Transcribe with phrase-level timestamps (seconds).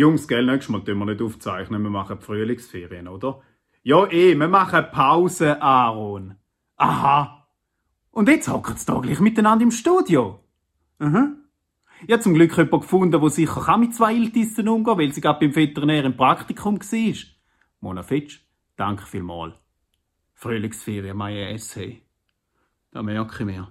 [0.00, 3.42] Jungs, gell, nächstes Mal tun wir nicht aufzeichnen, wir machen Frühlingsferien, oder?
[3.82, 6.36] Ja, eh, wir machen Pause, Aaron.
[6.76, 7.46] Aha.
[8.10, 10.42] Und jetzt hocken sie da gleich miteinander im Studio.
[11.00, 11.44] Mhm.
[12.06, 15.20] Ich habe zum Glück jemanden gefunden, der sicher kann mit zwei Iltissen umgehen weil sie
[15.20, 17.14] gerade beim Veterinär im Praktikum war.
[17.80, 18.40] Mona Fitsch,
[18.76, 19.54] danke vielmals.
[20.32, 22.00] Frühlingsferien, meine Essay.
[22.90, 23.70] Da merke ich mir.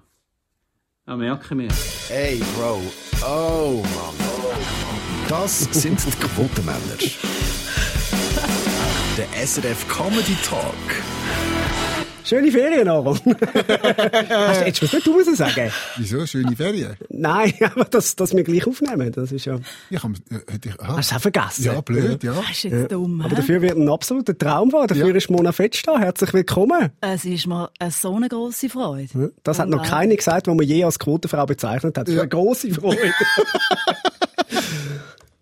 [1.07, 1.70] Da merke ich mir.
[2.07, 2.82] Hey, Bro.
[3.25, 4.98] Oh, Mann.
[5.30, 6.80] Das sind die Quotenmänner.
[9.16, 10.73] Der SRF Comedy Talk.
[12.23, 13.17] Schöne Ferien, Aaron.
[13.26, 15.71] Hast du jetzt was nicht du müssen sagen?
[15.98, 16.26] Wieso?
[16.26, 16.95] Schöne Ferien?
[17.09, 19.59] Nein, aber dass, dass wir gleich aufnehmen, das ist ja...
[19.90, 20.98] Ich hab, äh, ich, aha.
[20.98, 21.63] Hast du auch vergessen?
[21.63, 22.34] Ja, blöd, ja.
[22.34, 23.21] Das ist jetzt dumm.
[23.21, 24.88] Aber dafür wird ein absoluter Traum wahr.
[24.88, 25.16] Dafür Ja.
[25.16, 25.98] ist Mona Fetsch da.
[25.99, 26.90] Herzlich willkommen.
[27.02, 29.32] Es ist mir eine so eine grosse Freude.
[29.43, 32.07] Das hat noch keine gesagt, die man je als Quotenfrau bezeichnet hat.
[32.07, 32.99] Das ist eine grosse Freude.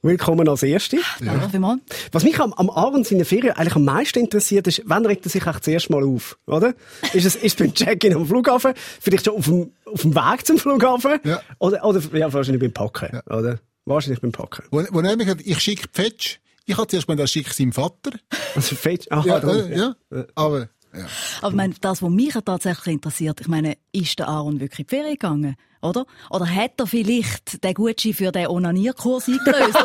[0.08, 1.00] Willkommen als Erste.
[1.20, 1.82] Danke vielmals.
[2.14, 5.30] Was mich am, am Aaron seiner Ferien eigentlich am meisten interessiert, ist, wann regt er
[5.30, 6.76] sich eigentlich zuerst mal auf, oder?
[7.12, 8.72] Ist es, ist es beim Check-in am Flughafen?
[9.02, 11.20] Vielleicht schon auf dem, auf dem Weg zum Flughafen?
[11.26, 11.42] Ja.
[11.60, 13.60] Oder, oder, ja, wahrscheinlich beim Packen, oder?
[13.84, 14.64] Wahrscheinlich beim Packen.
[14.72, 16.40] Wo, wo hat, ich schicke die Fetch.
[16.66, 18.12] Ich hatte zuerst mal, das schicke seinem Vater.
[18.56, 19.72] Also Fetch, aha, Ja, darum.
[19.72, 19.96] äh, ja.
[20.36, 21.06] Aber, ja.
[21.42, 24.80] Aber ich meine, das, was mich ja tatsächlich interessiert, ich meine, ist der Aaron wirklich
[24.80, 25.56] in die Ferien gegangen?
[25.82, 26.06] Oder?
[26.30, 29.78] Oder hat er vielleicht den Gutschein für den Onanierkurs eingelöst?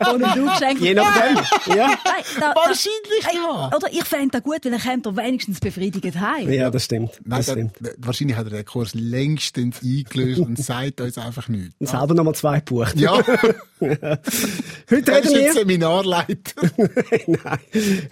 [0.00, 1.36] Oder den du geschenkt Je nachdem,
[1.76, 1.86] ja.
[1.86, 3.70] Nein, da, Wahrscheinlich da, ja.
[3.76, 6.50] Oder ich fände das gut, weil dann kommt er wenigstens befriedigt heim.
[6.50, 7.12] Ja, das stimmt.
[7.24, 7.72] Nein, Das stimmt.
[7.80, 11.74] der, wahrscheinlich hat er den Kurs längstens eingelöst und sagt uns einfach nichts.
[11.78, 12.98] Und selber nochmal zwei gebucht.
[12.98, 13.18] Ja,
[13.80, 15.52] Heute er reden ist wir...
[15.52, 16.62] Seminarleiter.
[17.26, 17.58] Nein.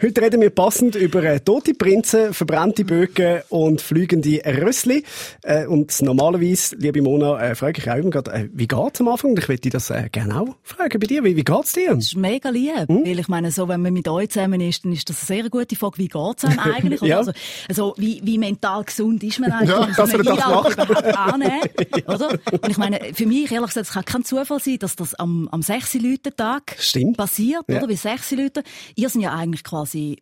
[0.02, 5.04] Heute reden wir passend über äh, tote Prinzen, verbrannte Bögen und fliegende Rössli.
[5.42, 5.90] Äh, und
[6.44, 9.36] normalerweise, liebe Mona, äh, frage ich auch immer gerade, äh, wie geht's am Anfang?
[9.36, 11.24] Ich möchte das äh, gerne auch fragen bei dir.
[11.24, 11.94] Wie, wie geht's dir?
[11.94, 12.88] Das ist mega lieb.
[12.88, 13.04] Hm?
[13.04, 15.50] Weil ich meine, so, wenn man mit euch zusammen ist, dann ist das eine sehr
[15.50, 15.98] gute Frage.
[15.98, 17.00] Wie geht's einem eigentlich?
[17.02, 17.18] Ja.
[17.18, 17.32] Also,
[17.68, 19.70] also wie, wie mental gesund ist man eigentlich?
[19.70, 20.72] Ja, um so dass eine man das macht.
[20.74, 21.60] überhaupt annehmen?
[22.06, 22.30] Oder?
[22.52, 25.48] Und ich meine, für mich, ehrlich gesagt, es kann kein Zufall sein, dass das am,
[25.50, 27.16] am 6 Leute Tag Stimmt.
[27.16, 27.78] passiert, Ja.
[27.78, 27.88] oder?
[27.88, 28.62] Wie 6 Leute.
[28.96, 30.18] Ihr sind ja eigentlich quasi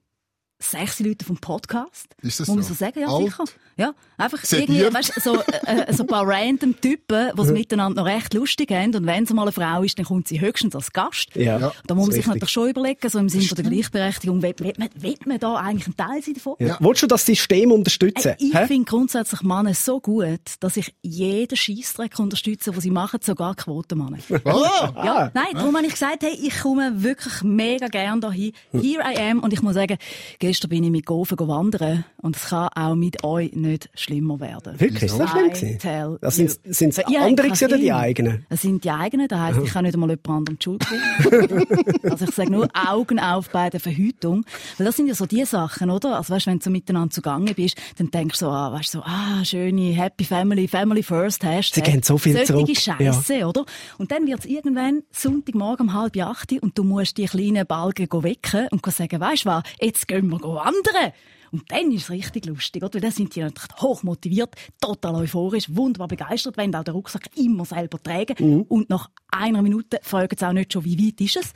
[0.65, 2.07] sechs Leute vom Podcast.
[2.23, 2.69] Ist das Muss man so?
[2.69, 3.01] so sagen?
[3.01, 3.25] Ja, Alt?
[3.25, 3.45] sicher.
[3.83, 4.69] Ja, einfach Sediert?
[4.71, 8.71] irgendwie, weißt, so, äh, so ein paar random Typen, die es miteinander noch recht lustig
[8.71, 8.95] haben.
[8.95, 11.35] Und wenn es mal eine Frau ist, dann kommt sie höchstens als Gast.
[11.35, 11.73] Ja, Ja.
[11.87, 14.55] Da muss man sich ist natürlich schon überlegen, so im Sinne von der Gleichberechtigung, will,
[14.59, 16.55] will, man, will man da eigentlich ein Teil sein davon?
[16.61, 16.77] Ja.
[16.81, 18.35] Willst du das System unterstützen?
[18.39, 23.19] Ey, Ich finde grundsätzlich Männer so gut, dass ich jeden Scheissdreck unterstütze, was sie machen,
[23.23, 24.19] sogar Quotenmänner.
[24.45, 28.53] Ah, Ja, nein, darum habe ich gesagt, hey, ich komme wirklich mega gern dahin.
[28.73, 29.41] Here I am.
[29.41, 29.97] Und ich muss sagen,
[30.39, 34.79] gestern bin ich mit Gofen wandern und es kann auch mit euch nicht schlimmer werden.
[34.79, 35.05] Wirklich?
[35.05, 36.19] Ist das schlimm gewesen?
[36.21, 38.47] Das sind, sind habt andere oder die eigenen?
[38.49, 41.67] Es sind die eigenen, das heisst, ich kann nicht einmal jemand anderem die Schuld geben.
[42.11, 44.45] also ich sage nur Augen auf bei der Verhütung.
[44.79, 46.17] Weil das sind ja so die Sachen, oder?
[46.17, 49.03] Also weißt, wenn du so miteinander zugange bist, dann denkst du so, ah, weißt so,
[49.03, 51.85] ah, schöne Happy Family, Family First, Hashtag.
[51.85, 52.77] Sie gehen so viel Solche zurück.
[52.77, 53.65] Scheiße, oder?
[53.99, 58.09] Und dann wird es irgendwann Sonntagmorgen um halb acht und du musst die kleinen Balken
[58.23, 61.13] wecken und sagen, weißt du was, jetzt gehen wir wandern.
[61.53, 62.95] Und dann ist es richtig lustig, oder?
[62.95, 67.29] Weil dann sind die natürlich hoch motiviert, total euphorisch, wunderbar begeistert, wenn auch den Rucksack
[67.37, 68.65] immer selber tragen.
[68.69, 71.53] Und nach einer Minute fragen sie auch nicht schon, wie weit ist es.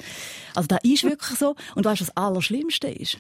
[0.55, 1.57] Also das ist wirklich so.
[1.75, 3.19] Und weißt du, was das Allerschlimmste ist?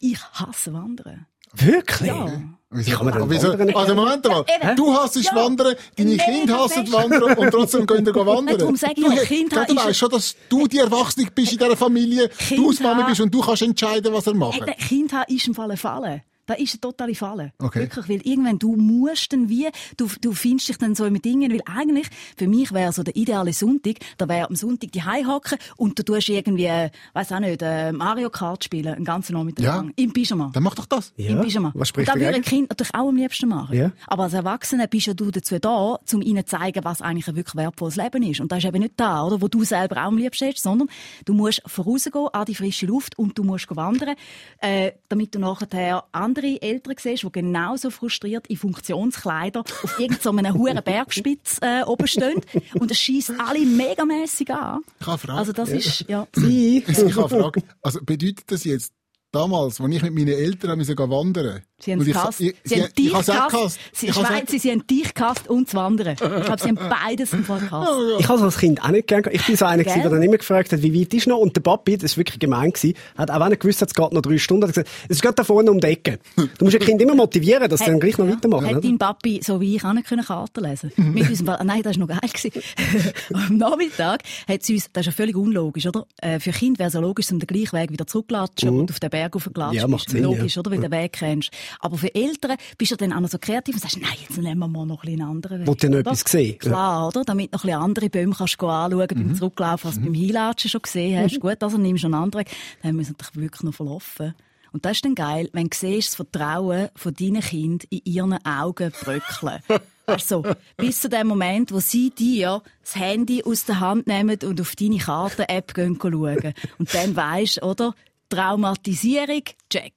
[0.00, 1.26] Ich hasse Wandern.
[1.52, 2.08] Wirklich?
[2.08, 2.42] Ja.
[2.72, 2.86] Wieso?
[2.92, 3.48] Wie kann man denn Wieso?
[3.48, 3.74] wandern?
[3.74, 4.76] Also Moment mal, Eben.
[4.76, 5.34] du hasst Ja.
[5.34, 6.92] Wandern, deine Mega Kinder hassen.
[6.92, 8.58] Wandern und trotzdem gehen ihr wandern.
[8.58, 11.52] Darum sage ich du, ja, hey, Kinder Du weißt schon, dass du die Erwachsene bist
[11.52, 14.64] in dieser Familie, du Kinder- die Mama bist und du kannst entscheiden, was er macht.
[14.88, 16.22] Kind haben ist im Fall eine Falle.
[16.50, 17.52] Da ist eine totale Falle.
[17.60, 17.82] Okay.
[17.82, 21.52] Wirklich, weil irgendwann du musst dann wie, du, du findest dich dann so mit Dingen,
[21.52, 25.58] weil eigentlich, für mich wäre so der ideale Sonntag, da wäre am Sonntag die hocken
[25.76, 29.62] und du tust irgendwie, äh, weiß auch nicht, äh, Mario Kart spielen, einen ganzen Nachmittag
[29.64, 29.76] Ja.
[29.76, 29.92] lang.
[29.94, 30.50] Im Pyjama.
[30.52, 31.12] Dann mach doch das.
[31.16, 31.30] Ja.
[31.36, 31.70] Im Pyjama.
[31.76, 32.42] Was spricht und das würde ein?
[32.42, 33.76] Kind natürlich auch am liebsten machen.
[33.76, 33.92] Ja.
[34.08, 37.36] Aber als Erwachsener bist ja du dazu da, um ihnen zu zeigen, was eigentlich ein
[37.36, 38.40] wirklich wertvolles Leben ist.
[38.40, 40.88] Und das ist eben nicht da, oder, wo du selber auch am liebsten hast, sondern
[41.26, 44.16] du musst vorausgehen an die frische Luft und du musst wandern,
[44.58, 50.80] äh, damit du nachher andere Eltern siehst, die genauso frustriert in Funktionskleider auf irgendeinem hohen
[50.82, 52.40] Bergspitz äh, oben stehen.
[52.78, 54.80] Und es schießt alle megamässig an.
[55.00, 55.38] Ich habe eine Frage.
[55.38, 56.26] Also das ist, ja.
[56.36, 56.86] Ich?
[56.86, 57.62] Habe eine Frage.
[57.82, 58.92] Also bedeutet das jetzt,
[59.32, 62.40] damals, als ich mit meinen Eltern musste wandern Sie haben Und es gehasst.
[62.40, 63.78] ich- Sie haben dich gehasst.
[63.92, 66.08] Sie, Schweizer, sie haben dich gehasst und das Wandern.
[66.12, 67.90] Ich glaube, sie haben beides im Fall gehasst.
[68.18, 69.36] Ich habe als Kind auch nicht gern gehabt.
[69.36, 71.38] Ich bin so einer gewesen, der dann immer gefragt hat, wie weit ist noch?
[71.38, 73.94] Und der Papi, das ist wirklich gemein gewesen, hat auch wenn er gewusst hat, es
[73.94, 76.18] geht noch drei Stunden, hat gesagt, es ist gerade da vorne um die Ecke.
[76.36, 78.32] Du musst ein Kind immer motivieren, dass sie dann gleich noch ja.
[78.34, 78.80] weitermachen, Hat oder?
[78.82, 81.98] dein Papi, so wie ich, auch nicht können Karten lesen Mit unserem, ah, nein, das
[81.98, 82.30] war noch geil.
[82.32, 82.62] gewesen.
[83.34, 86.06] Am Nachmittag hat sie uns, das ist ja völlig unlogisch, oder?
[86.20, 88.92] Äh, für Kinder wäre es ja logisch, um den gleichen Weg wieder zurücklatschen, wo du
[88.92, 90.10] auf den Berg hochgelatscht Ja, macht.
[90.10, 90.60] Sinn, Logisch, ja.
[90.60, 90.70] oder?
[90.70, 91.50] Weil du den Weg kennst.
[91.78, 94.58] Aber für Eltern bist du dann auch noch so kreativ und sagst, nein, jetzt nehmen
[94.58, 95.66] wir mal noch einen anderen Weg.
[95.66, 96.58] Wollt ihr noch etwas sehen?
[96.58, 97.24] Klar, oder?
[97.24, 100.70] Damit du noch ein andere Bäume kannst gehen anschauen beim Zurücklaufen, als du beim Hinlatschen
[100.70, 101.40] schon gesehen hast.
[101.40, 102.54] Gut, also nimmst du einen anderen Weg.
[102.82, 104.34] Dann haben wir wirklich noch verlaufen.
[104.72, 108.46] Und das ist dann geil, wenn du siehst, das Vertrauen von deinen Kindern in ihren
[108.46, 109.60] Augen bröckeln.
[110.06, 110.42] Also,
[110.76, 114.74] bis zu dem Moment, wo sie dir das Handy aus der Hand nehmen und auf
[114.74, 116.54] deine Karten-App schauen.
[116.78, 117.94] Und dann weisst, oder?
[118.28, 119.92] Traumatisierung, check.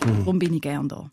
[0.00, 1.10] Darum bin ich gern da.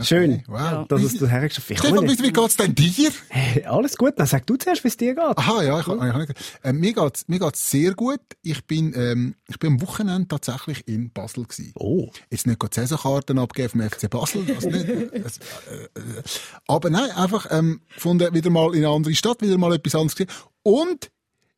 [0.00, 0.88] Schön, Wow.
[0.88, 1.86] dass es du hergestellt hast.
[1.86, 3.10] Stefan, wie, wie geht's denn dir?
[3.28, 5.22] Hey, alles gut, dann sag du zuerst, wie es dir geht.
[5.22, 8.20] Aha, ja, ich, ich, ich, äh, mir geht's, mir geht's sehr gut.
[8.42, 11.72] Ich bin, ähm, ich bin am Wochenende tatsächlich in Basel gewesen.
[11.76, 12.10] Oh.
[12.30, 14.88] Jetzt nicht gerade Saisonkarten abgeben vom FC Basel, das nicht.
[15.22, 15.38] Das,
[15.70, 16.22] äh, äh,
[16.66, 20.16] aber nein, einfach, ähm, gefunden, wieder mal in eine andere Stadt, wieder mal etwas anderes
[20.16, 20.32] gesehen.
[20.62, 21.10] Und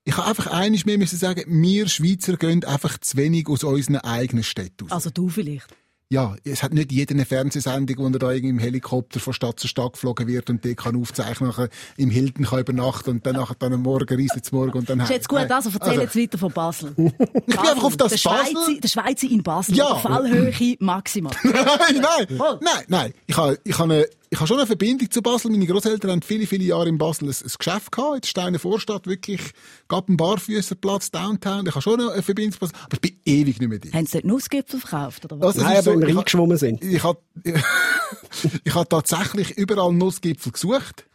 [0.04, 3.98] ich habe einfach eines mehr müssen sagen, wir Schweizer gehen einfach zu wenig aus unseren
[3.98, 4.92] eigenen Städten raus.
[4.92, 5.68] Also du vielleicht.
[6.10, 9.58] Ja, es hat nicht jeder eine Fernsehsendung, wo er da irgendwie im Helikopter von Stadt
[9.58, 13.36] zu Stadt geflogen wird und der kann aufzeichnen, nachher im Hilton kann übernachten und dann
[13.36, 16.14] nachher dann am Morgen reisen zum Morgen und dann Ist jetzt gut, also erzähl jetzt
[16.16, 16.92] weiter von Basel.
[16.96, 19.76] ich bin einfach auf das der Basel- Schweizer, der Schweizer in Basel.
[19.76, 19.96] Ja.
[19.96, 21.32] Fallhöhe maximal.
[21.42, 21.54] nein,
[22.00, 23.14] nein, nein, nein.
[23.26, 25.50] Ich habe, ich habe eine, ich habe schon eine Verbindung zu Basel.
[25.50, 28.58] Meine Großeltern haben viele, viele Jahre in Basel ein, ein Geschäft gehabt, in der Steiner
[28.58, 29.40] Vorstadt, wirklich,
[29.88, 31.66] gab einen Barfüßerplatz, Downtown.
[31.66, 33.90] Ich habe schon eine Verbindung zu Basel, aber ich bin ewig nicht mehr da.
[33.92, 35.56] Haben sie dort Nussgipfel verkauft, oder was?
[35.56, 36.84] Also, Nein, aber so, wenn wir ich, reingeschwommen sind.
[36.84, 37.18] ich habe,
[38.64, 41.06] ich habe tatsächlich überall Nussgipfel gesucht,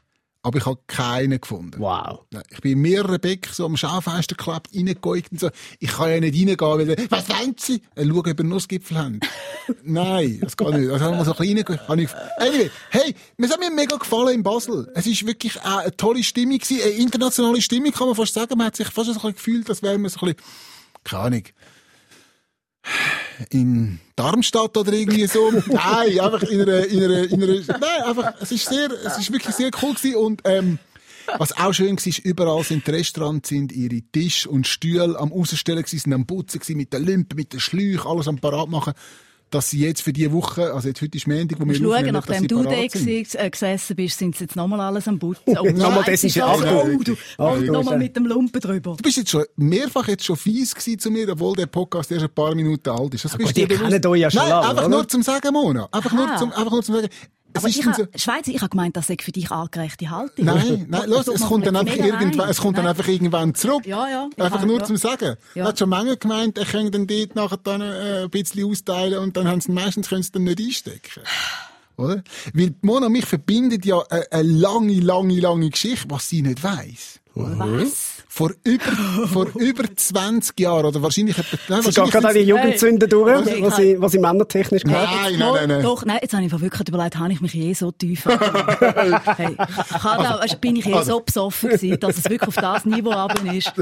[0.42, 1.80] aber ich habe keinen gefunden.
[1.80, 2.22] Wow.
[2.50, 5.50] Ich bin in mehreren Becken so am Schaufenster geklebt, reingeguckt und so.
[5.80, 6.60] Ich kann ja nicht reingehen,
[6.98, 7.82] weil, was wollen Sie?
[7.96, 9.20] Äh, Schauen, ob ihr Nussgipfel haben.
[9.84, 10.90] Nein, das geht nicht.
[10.92, 11.88] Also haben wir so ein bisschen.
[11.88, 14.90] Habe ich- Anyway, hey, es hat mir mega gefallen in Basel.
[14.96, 18.58] Es ist wirklich äh, eine tolle Stimmung gewesen, eine internationale Stimmung, kann man fast sagen.
[18.58, 20.50] Man hat sich fast so ein bisschen gefühlt, als wäre man so ein bisschen,
[21.04, 21.44] keine Ahnung,
[23.50, 25.52] in Darmstadt oder irgendwie so.
[25.68, 29.32] nein, einfach in einer, in einer, in einer, nein, einfach, es ist sehr, es ist
[29.32, 30.80] wirklich sehr cool gewesen und, ähm,
[31.38, 35.32] was auch schön war, ist, überall sind die Restaurants, sind ihre Tisch und Stühle am
[35.32, 38.70] Ausstellen gewesen, sind am Putzen gewesen, mit den Limpen, mit den Schläuchen, alles am parat
[38.70, 38.94] machen,
[39.52, 42.14] dass sie jetzt für diese Woche, also jetzt heute ist Montag, wo wir schauen, aufnehmen,
[42.14, 45.42] dass nachdem sie du da äh, gesessen bist, sind sie jetzt nochmal alles am Putzen.
[45.48, 46.50] Oh, Nochmal nein, es ist desinfizieren.
[46.50, 47.16] alles- Oh, du,
[47.70, 48.96] oh, nochmal mit dem Lumpen drüber.
[48.96, 52.24] Du bist jetzt schon mehrfach jetzt schon fies gewesen zu mir, obwohl der Podcast erst
[52.26, 53.26] ein paar Minuten alt ist.
[53.26, 54.90] Das bist gut, dir ihr kennt euch ja schon Nein, lange, einfach oder?
[54.96, 55.90] nur zum Sagen, Mona.
[55.92, 57.10] Einfach nur zum, einfach nur zum Sagen.
[57.54, 60.46] Aber ich dann ha, so, Schweizer, ich habe gemeint, das sei für dich angerechte Haltung.
[60.46, 62.96] Nein, nein, los, es man kommt dann einfach irgendwann, es kommt dann Nein.
[62.96, 63.86] einfach irgendwann zurück.
[63.86, 64.30] Ja, ja.
[64.36, 64.86] Ich Einfach nur ja.
[64.86, 65.36] zum Sagen.
[65.56, 65.64] Ja.
[65.64, 69.20] Da hat schon Menge gemeint, er könnte dann dort nachher dann äh, ein bisschen austeilen
[69.20, 71.24] und dann haben sie meistens können sie dann nicht einstecken.
[71.98, 72.24] Oder?
[72.54, 77.20] Weil Mona mich verbindet ja eine, eine lange, lange, lange Geschichte, was sie nicht weiss.
[77.36, 78.19] Was?
[78.32, 78.84] Vor über,
[79.28, 83.08] vor über 20 Jahren, oder wahrscheinlich etwa, nein, Sie geht wahrscheinlich gerade eine sind's- Jugendsünde
[83.08, 83.64] durch, Hey.
[83.64, 85.10] was sie, was sie männertechnisch gehört.
[85.24, 85.82] Nein, nein, nein, nein.
[85.82, 89.58] Doch, nein, jetzt habe ich mir wirklich überlegt, habe ich mich je so tief hey,
[89.58, 92.56] ich habe da, weißt, bin ich je Also- so besoffen gewesen, dass es wirklich auf
[92.56, 93.74] das Niveau runter ist.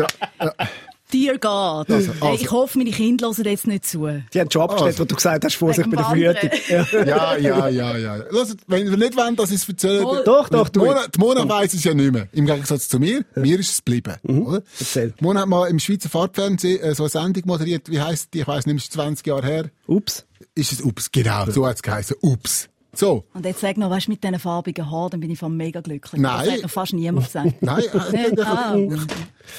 [1.14, 1.90] Dear God.
[1.90, 2.34] Also, also.
[2.34, 4.08] ich hoffe, meine Kinder hören jetzt nicht zu.
[4.34, 5.00] Die haben schon abgestellt, Also.
[5.00, 6.06] wo du gesagt hast, Vorsicht bei der.
[6.06, 6.50] Verhütung.
[6.68, 6.88] Ja.
[7.06, 8.16] Ja, ja, ja, ja.
[8.30, 10.24] Hört, wenn wir nicht wollen, dass ich es erzähle, Voll.
[10.26, 10.82] Doch, doch, du.
[10.84, 12.28] Mona, die Mona weiss es ja nicht mehr.
[12.34, 13.24] Im Gegensatz zu mir.
[13.36, 14.16] Mir ist es geblieben.
[14.24, 14.64] Oder?
[14.80, 15.14] Erzähl.
[15.20, 17.90] Die Mona hat mal im Schweizer Fahrtfernsehen äh, so eine Sendung moderiert.
[17.90, 18.42] Wie heisst die?
[18.42, 19.70] Ich weiss nicht, ist 20 Jahre her.
[19.88, 20.26] Ups.
[20.56, 21.12] Ist es Ups?
[21.12, 22.18] Genau, so hat es geheißen.
[22.22, 22.68] Ups.
[22.98, 23.26] So.
[23.34, 25.82] Und jetzt sag noch, weißt du, mit diesen farbigen Haaren, dann bin ich von mega
[25.82, 26.20] glücklich.
[26.20, 26.46] Nein.
[26.46, 27.54] Das hat noch fast niemand gesagt.
[27.62, 28.76] Nein, äh, Ah.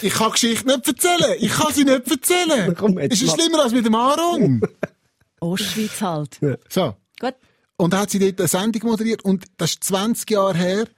[0.02, 1.36] ich kann Geschichte nicht erzählen.
[1.38, 2.74] Ich kann sie nicht erzählen.
[2.76, 3.34] Komm, ist es mal.
[3.38, 4.60] schlimmer als mit dem Aaron?
[5.40, 6.40] Ostschweiz halt.
[6.68, 6.96] So.
[7.20, 7.34] Gut.
[7.76, 10.88] Und da hat sie dort eine Sendung moderiert und das ist 20 Jahre her.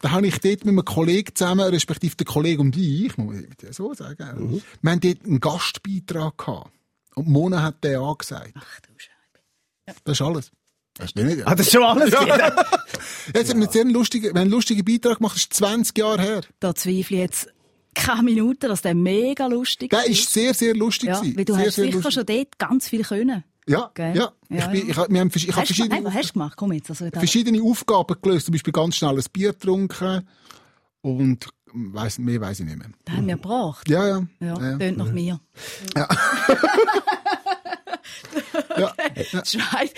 [0.00, 3.54] Da habe ich dort mit einem Kollegen zusammen, respektive der Kollege und ich, muss ich
[3.56, 6.70] dir so sagen, wir haben dort einen Gastbeitrag gehabt.
[7.14, 8.52] Und Mona hat den angesagt.
[8.56, 9.94] Ach du Scheibe.
[10.04, 10.50] Das ist alles.
[11.00, 11.44] Hast du nicht?
[11.44, 12.32] Hat das schon alles gegeben?
[13.34, 15.96] Jetzt haben wir einen sehr lustigen, wir haben einen lustigen Beitrag gemacht, das ist 20
[15.98, 16.40] Jahre her.
[16.60, 17.48] Da zweifle ich jetzt
[17.94, 21.66] keine Minute, dass der mega lustig Der ist sehr, sehr lustig Ja, weil du sehr,
[21.66, 22.14] hast sehr sicher lustig.
[22.14, 23.44] schon dort ganz viel können.
[23.68, 24.16] Ja, Gell?
[24.16, 24.32] ja.
[24.48, 25.04] Ja, ich, bin, ja.
[25.04, 26.56] ich, wir haben, ich habe Hast du, verschiedene, was hast du gemacht?
[26.56, 26.90] Komm jetzt.
[26.90, 28.46] Also, verschiedene Aufgaben gelöst.
[28.46, 30.28] Zum Beispiel ganz schnell ein Bier getrunken
[31.00, 32.88] und weiss, mehr weiß ich nicht mehr.
[33.04, 33.88] da haben wir gebracht.
[33.88, 34.26] Ja, ja.
[34.40, 34.78] Ja, ja.
[34.78, 35.40] tönt nach mir.
[35.96, 36.08] Ja,
[39.32, 39.92] Das Schweiz.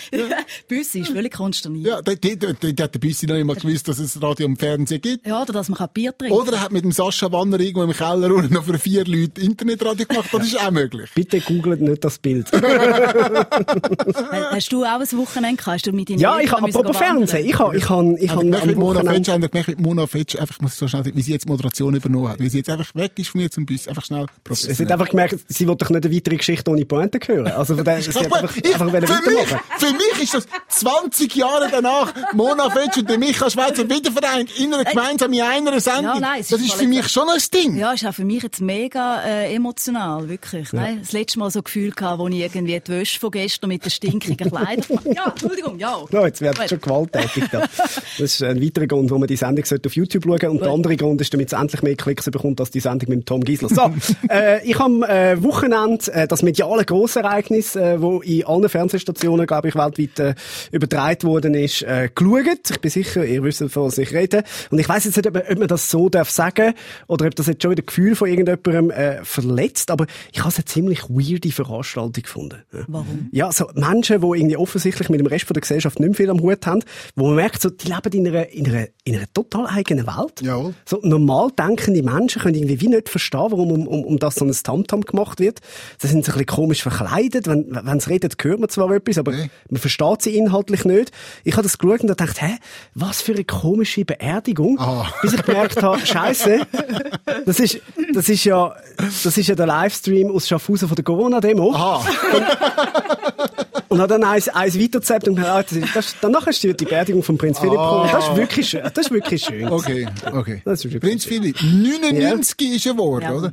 [0.69, 1.87] Büssi ist völlig konsterniert.
[1.87, 4.59] ja, dort, dort, dort hat der Büssi noch nicht mal gewusst, dass es Radio und
[4.59, 5.27] Fernsehen gibt.
[5.27, 7.93] Ja, oder dass man Bier trinken Oder er hat mit dem Sascha Wanner irgendwo im
[7.93, 10.29] Keller unten noch für vier Leute Internetradio gemacht.
[10.33, 11.11] Das ist auch möglich.
[11.15, 12.51] Bitte googelt nicht das Bild.
[12.51, 12.63] kann.
[14.51, 15.75] Hast du auch ein Wochenende gehabt?
[15.75, 16.97] Hast du mit ja, ich habe, apropos?
[16.97, 19.33] Fernsehen, ich habe, ich habe, ich Ich habe mit Mona Fetsch, Wochenende...
[19.33, 21.95] haben wir gemerkt, mit Mona Fetsch, einfach, ich muss so schnell, wie sie jetzt Moderation
[21.95, 24.29] übernommen hat, wie sie jetzt einfach weg ist von mir zum Bus, einfach schnell Es
[24.29, 24.93] hat professionell.
[24.93, 27.49] einfach gemerkt, sie wollte doch nicht eine weitere Geschichte ohne Pointe hören.
[27.49, 31.69] Also von sie hat einfach, ich, einfach für, mich, für mich ist das 20 Jahre
[31.71, 36.15] danach, Mona Fetsch und der Michael Schweizer wiedervereint in einer gemeinsam in einer Sendung.
[36.15, 37.77] Ja, nein, das ist ist für mich schon ein Ding.
[37.77, 40.73] Ja, ist auch für mich jetzt mega äh, emotional, wirklich.
[40.73, 43.85] Nein, das letzte Mal so Gefühl gehabt, wo ich irgendwie die Wäsche von gestern mit
[43.85, 44.99] den stinkigen Kleidern...
[45.15, 45.99] ja, Entschuldigung, ja.
[46.11, 47.61] Ja, jetzt wird es schon gewalttätig da.
[47.61, 50.71] Das ist ein weiterer Grund, warum man die Sendung sollte auf YouTube schauen Und der
[50.71, 53.69] andere Grund ist, damit es endlich mehr Klicks bekommt als die Sendung mit Tom Giesler.
[53.69, 53.91] So,
[54.31, 59.69] äh, ich habe äh, Wochenende äh, das mediale Grossereignis, äh, wo in allen Fernsehstationen, glaube
[59.69, 60.35] ich, weltweit äh,
[60.73, 62.71] übertragen worden ist, äh, geschaut.
[62.71, 64.45] Ich bin sicher, ihr wisst, von was ich rede.
[64.71, 66.75] Und ich weiß jetzt nicht, ob, ob man das so darf sagen
[67.07, 70.57] oder ob das jetzt schon wieder Gefühl von irgendjemandem äh, verletzt, aber ich habe es
[70.57, 72.63] eine ziemlich weirde Veranstaltung gefunden.
[72.89, 73.29] Warum?
[73.33, 76.31] Ja, so Menschen, die irgendwie offensichtlich mit dem Rest von der Gesellschaft nicht mehr viel
[76.31, 76.83] am Hut haben,
[77.17, 80.41] wo man merkt, so, die leben in einer, in einer, in einer total eigenen Welt.
[80.41, 80.75] Jawohl.
[80.85, 84.45] So normal denkende Menschen können irgendwie wie nicht verstehen, warum um, um, um das so
[84.45, 85.61] ein Tamtam gemacht wird.
[85.99, 87.47] Sie sind so ein bisschen komisch verkleidet.
[87.47, 89.51] Wenn, wenn sie reden, hört man zwar etwas, aber Nee.
[89.71, 91.11] man versteht sie inhaltlich nicht.
[91.45, 92.57] Ich habe das geschaut und da gedacht, hä,
[92.95, 94.79] was für eine komische Beerdigung.
[94.79, 95.07] Ah.
[95.23, 96.67] Bis ich gemerkt habe, Scheiße,
[97.47, 97.81] das ist,
[98.13, 101.75] das ist ja, das ist ja der Livestream aus Schaffhausen von der Corona-Demo.
[103.89, 107.23] Und hat dann eins, eins weiterzappt und gesagt, ah, das, danach ist die die Beerdigung
[107.23, 108.09] von Prinz Philipp gekommen.
[108.11, 108.83] Das ist wirklich schön.
[108.83, 109.69] Das ist wirklich schön.
[109.69, 110.63] Okay, okay.
[110.65, 113.33] Das ist wirklich Prinz Philipp, 99 ist er geworden, Ja.
[113.33, 113.53] oder?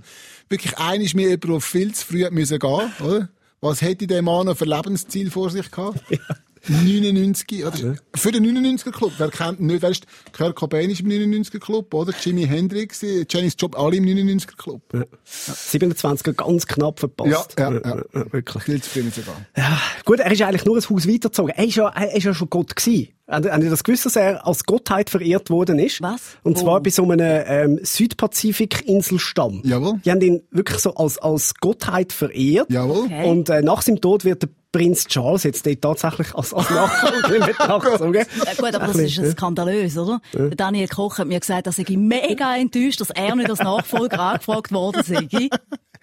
[0.50, 3.30] Wirklich, einer ist mir jemand, der viel zu früh hat müssen gehen, oder?
[3.64, 6.02] Was hätte der Mann noch für Lebensziel vor sich gehabt?
[6.68, 7.96] 99, oder?
[8.16, 9.14] Für den 99er Club.
[9.18, 9.82] Wer kennt ihn nicht?
[9.82, 12.14] Wer ist, Kurt Cobain ist im 99er Club, oder?
[12.20, 14.82] Jimi Hendrix, äh, Janis Job, alle im 99er Club.
[15.24, 17.56] 27 ganz knapp verpasst.
[17.58, 18.04] Ja, ja, ja.
[18.32, 18.64] Wirklich.
[18.64, 19.34] Viel zu müssen gehen.
[19.58, 21.54] Ja, gut, er ist eigentlich nur ein Haus weitergezogen.
[21.56, 23.10] Er ist ja, er ist ja schon Gott gewesen.
[23.28, 26.02] Habt ihr das gewusst, dass er als Gottheit verehrt worden ist?
[26.02, 26.22] Was?
[26.44, 29.62] Und zwar bei so einem ähm, Südpazifik-Inselstamm.
[29.64, 30.02] Jawohl.
[30.04, 32.70] Die haben ihn wirklich so als, als Gottheit verehrt.
[32.70, 33.06] Jawohl.
[33.06, 33.30] Okay.
[33.30, 37.46] Und äh, nach seinem Tod wird der Prinz Charles jetzt dort tatsächlich als, als Nachfolger
[37.46, 38.14] mit nachgezogen.
[38.14, 40.22] Ja, gut, aber das ist ja skandalös, oder?
[40.34, 44.20] Der Daniel Koch hat mir gesagt, dass ich mega enttäuscht, dass er nicht als Nachfolger
[44.20, 45.50] angefragt worden sei.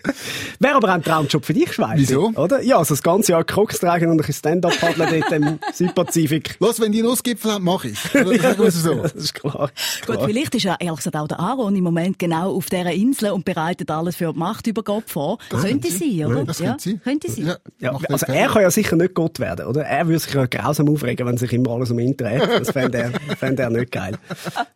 [0.61, 1.97] Wäre aber auch ein Traumjob für dich, Schweiz.
[1.97, 2.29] Wieso?
[2.37, 2.63] Oder?
[2.63, 6.57] Ja, also das ganze Jahr Crocs tragen und ein bisschen Stand-up paddeln dort im Südpazifik.
[6.61, 7.99] Los, wenn die einen Nussgipfel haben, mach ich.
[7.99, 8.95] Sagen wir es so.
[9.03, 9.71] Das ist klar.
[10.07, 10.27] Gut, klar.
[10.27, 13.45] vielleicht ist ja ehrlich gesagt auch der Aaron im Moment genau auf dieser Insel und
[13.45, 15.39] bereitet alles für die Machtübergabe vor.
[15.49, 16.45] könnte sein, oder?
[16.45, 17.01] Das ja, könnte sein.
[17.03, 17.47] Könnte sein.
[17.47, 19.83] Ja, Ja, macht also er kann ja sicher nicht Gott werden, oder?
[19.85, 22.43] Er würde sich ja grausam aufregen, wenn sich immer alles um ihn dreht.
[22.43, 24.15] Das fände er, fände er nicht geil.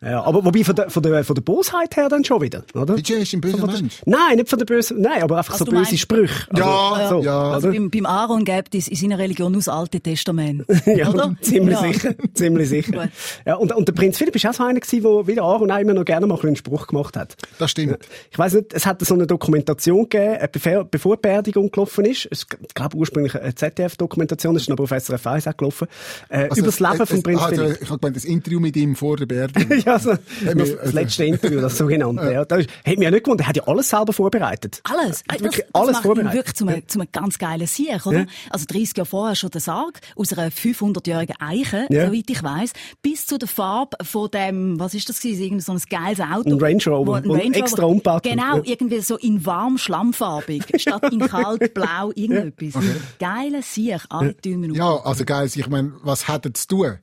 [0.01, 2.95] Ja, aber wobei von der, von der, von der Bosheit her dann schon wieder, oder?
[2.95, 4.01] DJ ist ein böser Mensch.
[4.05, 6.47] Nein, nicht von der bösen, nein, aber einfach Also so böse meinst- Sprüche.
[6.51, 7.41] Also, Ja, so, ja.
[7.53, 10.65] Also beim, beim Aaron gibt es in seiner Religion aus Alte Testament.
[10.87, 11.35] Ja, oder?
[11.43, 11.93] ziemlich Ja.
[11.93, 13.09] sicher, ziemlich sicher.
[13.45, 15.79] Ja, und, und der Prinz Philipp ist auch so einer gewesen, der wieder Aaron auch
[15.79, 17.35] immer noch gerne mal einen Spruch gemacht hat.
[17.59, 17.99] Das stimmt.
[18.31, 22.05] Ich weiß nicht, es hat so eine Dokumentation gegeben, äh, bevor, bevor die Beerdigung gelaufen
[22.05, 22.29] ist.
[22.31, 25.89] Es, ich glaube ursprünglich eine ZDF-Dokumentation, das ist noch SRF 1 auch gelaufen.
[26.29, 27.79] Äh, über das Leben äh, von Prinz ah, Philipp.
[27.83, 29.79] Ich habe gemeint, das Interview mit ihm vor der Beerdigung.
[29.85, 32.31] ja, so, wir- das letzte Interview, das sogenannte.
[32.33, 34.81] Ja, das ist- hat mich ja nicht gewundert, er hat ja alles selber vorbereitet.
[34.85, 35.02] Alles.
[35.11, 38.07] Hat Das, wirklich das alles macht ihn wirklich zu einem, zu einem ganz geilen Sieg,
[38.07, 38.21] oder?
[38.21, 38.27] Ja.
[38.51, 42.07] Also 30 Jahre vorher schon der Sarg aus einer 500-jährigen Eiche, Ja.
[42.07, 45.43] soweit ich weiss, bis zu der Farbe von dem, was ist das gewesen?
[45.43, 46.51] Irgend so ein geiles Auto.
[46.51, 47.93] Ein Range Rover, Wo- ein Range extra Rover.
[47.93, 48.23] umgebaut.
[48.23, 48.63] Genau, Ja.
[48.65, 52.83] irgendwie so in warm schlammfarbig, statt in kalt, blau, irgendetwas.
[53.19, 54.77] Geiler Sieg, alle auf.
[54.77, 56.99] Ja, also geil, ich meine, was hat er zu tun?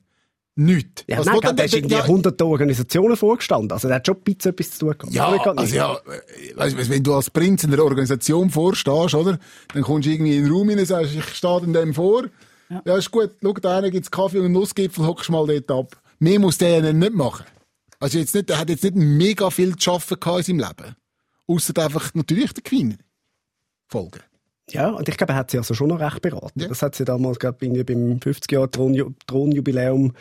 [0.56, 1.04] Nichts.
[1.06, 3.72] Ja, was nein, der, der ist irgendwie ja, hunderte Organisationen vorgestanden.
[3.72, 5.12] Also der hat schon ein bisschen etwas zu tun gehabt.
[5.14, 5.74] ja, Aber ich kann also nicht.
[5.76, 9.38] ja, äh, weißt, du, wenn du als Prinz in einer Organisation vorstehst, oder?
[9.72, 12.24] Dann kommst du irgendwie in den Raum rein und sagst, ich stehe in dem vor.
[12.84, 16.00] Ja, ist gut, schau, da einen gibt's Kaffee und einen Nussgipfel, hockst mal dort ab.
[16.18, 17.46] Mehr muss der ja nicht machen.
[17.98, 20.96] Also jetzt nicht, der hat jetzt nicht mega viel zu schaffen gehabt in seinem Leben.
[21.46, 22.98] Ausser einfach natürlich der Queen.
[23.88, 24.20] Folgen.
[24.72, 26.60] Ja, und ich glaube, er hat sie also schon noch recht beraten.
[26.60, 26.68] Ja.
[26.68, 30.12] Das hat sie damals, glaube ich, beim 50 Jahr Thronju Thronjubiläum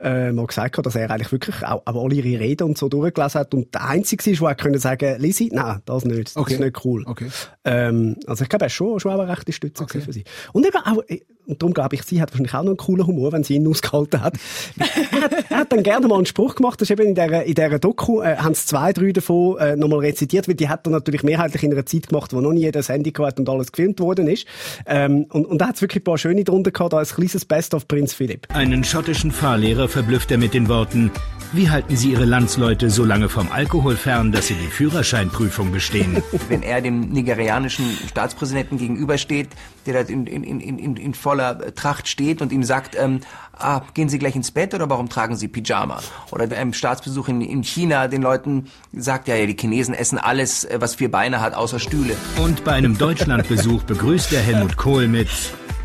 [0.00, 3.40] äh, mal gesagt, dass er eigentlich wirklich auch, auch alle ihre Reden und so durchgelesen
[3.40, 6.54] hat und der Einzige ist, der auch können sagen, Lisi, nein, das nicht, das Okay.
[6.54, 7.04] ist nicht cool.
[7.06, 7.28] Okay.
[7.64, 10.00] Ähm, also ich glaube, er ist schon, schon auch eine rechte Stütze Okay.
[10.00, 10.24] für sie.
[10.52, 13.06] Und eben auch, äh, und darum glaube ich, sie hat wahrscheinlich auch noch einen coolen
[13.06, 14.34] Humor, wenn sie ihn ausgehalten hat.
[14.78, 17.44] er, hat er hat dann gerne mal einen Spruch gemacht, das ist eben in dieser,
[17.44, 20.86] in dieser Doku, äh, haben es zwei, drei davon äh, nochmal rezitiert, weil die hat
[20.86, 23.72] er natürlich mehrheitlich in einer Zeit gemacht, wo noch nie jeder Handy gehabt und alles
[23.72, 24.46] gefilmt worden ist.
[24.86, 27.74] Ähm, und, und da hat es wirklich ein paar schöne drunter gehabt, als kleines Best
[27.74, 28.46] of Prinz Philipp.
[28.54, 31.10] Einen schottischen Fahrlehrer verblüfft er mit den Worten,
[31.52, 36.22] wie halten Sie Ihre Landsleute so lange vom Alkohol fern, dass sie die Führerscheinprüfung bestehen?
[36.48, 39.48] wenn er dem nigerianischen Staatspräsidenten gegenübersteht,
[39.86, 43.20] der da in, in, in, in, voller Tracht steht und ihm sagt, ähm,
[43.52, 46.00] ah, gehen Sie gleich ins Bett oder warum tragen Sie Pyjama?
[46.30, 50.18] Oder bei einem Staatsbesuch in, in China den Leuten sagt, ja, ja, die Chinesen essen
[50.18, 52.16] alles, äh, was vier Beine hat, außer Stühle.
[52.36, 55.28] Und bei einem Deutschlandbesuch begrüßt er Helmut Kohl mit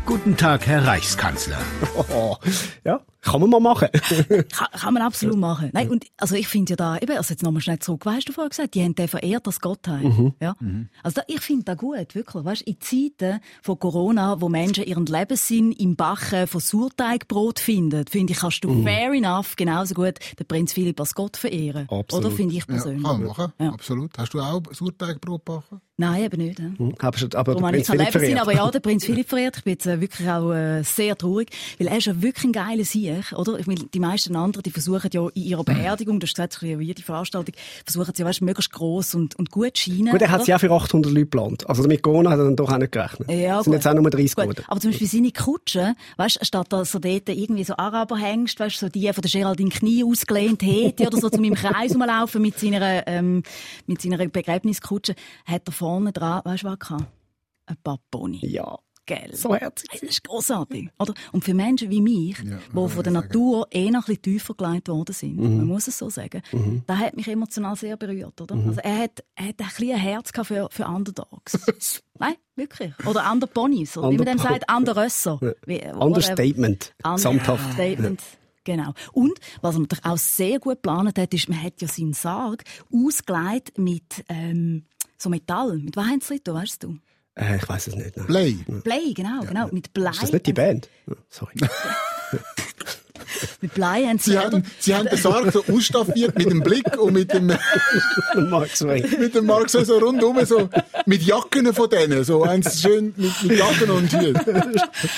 [0.06, 1.58] Guten Tag, Herr Reichskanzler.
[1.94, 2.36] Oh,
[2.84, 3.88] ja, kann man mal machen.
[4.28, 5.70] Kann, kann man absolut machen.
[5.72, 8.32] Nein, und, also ich finde ja da, eben, also jetzt nochmal schnell zurück, weißt du
[8.32, 10.04] vorher gesagt, die haben den verehrt als Gottheit.
[10.40, 10.56] Ja?
[11.02, 15.04] Also da, ich finde das gut, wirklich, weißt in Zeiten von Corona, wo Menschen ihren
[15.06, 20.46] Lebenssinn im Backen von Sauerteigbrot finden, finde ich, kannst du fair enough genauso gut den
[20.46, 21.88] Prinz Philipp als Gott verehren.
[21.90, 22.24] Absolut.
[22.26, 23.02] Oder finde ich Ja, persönlich.
[23.04, 23.52] kann man machen.
[23.58, 23.68] Ja.
[23.70, 24.16] Absolut.
[24.18, 25.80] Hast du auch Sauerteigbrot gebacken?
[25.96, 26.58] Nein, eben nicht.
[26.58, 26.70] Ja.
[27.00, 28.40] aber schon- aber Darum Prinz Philipp verehrt.
[28.40, 29.58] aber ja, der Prinz Philipp verehrt.
[29.58, 32.52] Ich bin jetzt äh, wirklich auch äh, sehr traurig, weil er ist ja wirklich ein
[32.52, 33.58] geiler Sieg, oder?
[33.58, 36.74] Ich meine, die meisten anderen, die versuchen ja in ihrer Beerdigung, das ist gesagt, wie
[36.84, 40.12] jede Veranstaltung, versuchen sie ja, weißt, möglichst gross und, und gut zu scheinen.
[40.12, 41.68] Gut, er hat es ja für 800 Leute geplant.
[41.68, 43.30] Also mit Corona hat er dann doch auch nicht gerechnet.
[43.30, 43.74] Ja, es sind gut.
[43.74, 44.42] jetzt auch nur 30 Gut.
[44.42, 44.64] geworden.
[44.66, 48.78] Aber zum Beispiel seine Kutsche, weißt, statt dass er dort irgendwie so Araber hängst, weißt,
[48.78, 52.58] so die von der Geraldine Knie ausgelehnt hätte oder so zu meinem Kreis rumlaufen mit
[52.58, 53.42] seiner, ähm,
[53.86, 55.14] mit seiner Begräbniskutsche,
[55.44, 57.04] hat er vorne dran, weißt du was gehabt?
[57.66, 58.40] Ein Papponi.
[58.42, 58.78] Ja.
[59.10, 59.34] Gell.
[59.34, 59.88] So herzig.
[59.90, 61.14] Das ist grossartig, oder?
[61.32, 63.12] Und für Menschen wie mich, Ja, die von der sagen.
[63.14, 65.56] Natur eh noch ein bisschen tiefer gelegt worden sind, Mhm.
[65.56, 66.42] man muss es so sagen,
[66.86, 68.54] das hat mich emotional sehr berührt, oder?
[68.54, 68.68] Mhm.
[68.68, 71.58] Also er hat, er hat ein bisschen ein Herz gehabt für, für Underdogs.
[72.20, 72.92] Nein, wirklich.
[73.04, 75.40] Oder andere Ponys, oder wie man dem Under- sagt, andere Rösser.
[75.98, 76.94] Understatement.
[77.16, 77.64] Samthaft.
[77.64, 78.22] Understatement.
[78.64, 78.92] Genau.
[79.12, 82.62] Und, was er natürlich auch sehr gut geplant hat, ist, man hat ja seinen Sarg
[82.92, 84.84] ausgelegt mit, ähm,
[85.16, 85.78] so Metall.
[85.78, 86.96] Mit was haben sie drin, weißt du?
[87.40, 88.16] Äh, ich weiß es nicht.
[88.16, 88.26] Nein.
[88.26, 88.52] Play.
[88.84, 89.68] Blei, genau, genau.
[89.72, 90.10] Mit Blei.
[90.10, 90.88] Ist das nicht die Band?
[91.06, 91.54] Ja, Sorry.
[93.60, 96.98] Mit Blei haben sie, Sie haben, Sie haben den Sarg so ausstaffiert mit dem Blick
[96.98, 97.46] und mit dem,
[98.50, 99.04] Max Sway.
[99.18, 100.68] mit dem Mark so, so rundum, so,
[101.06, 104.34] mit Jacken von denen, so eins schön mit, mit Jacken und hier.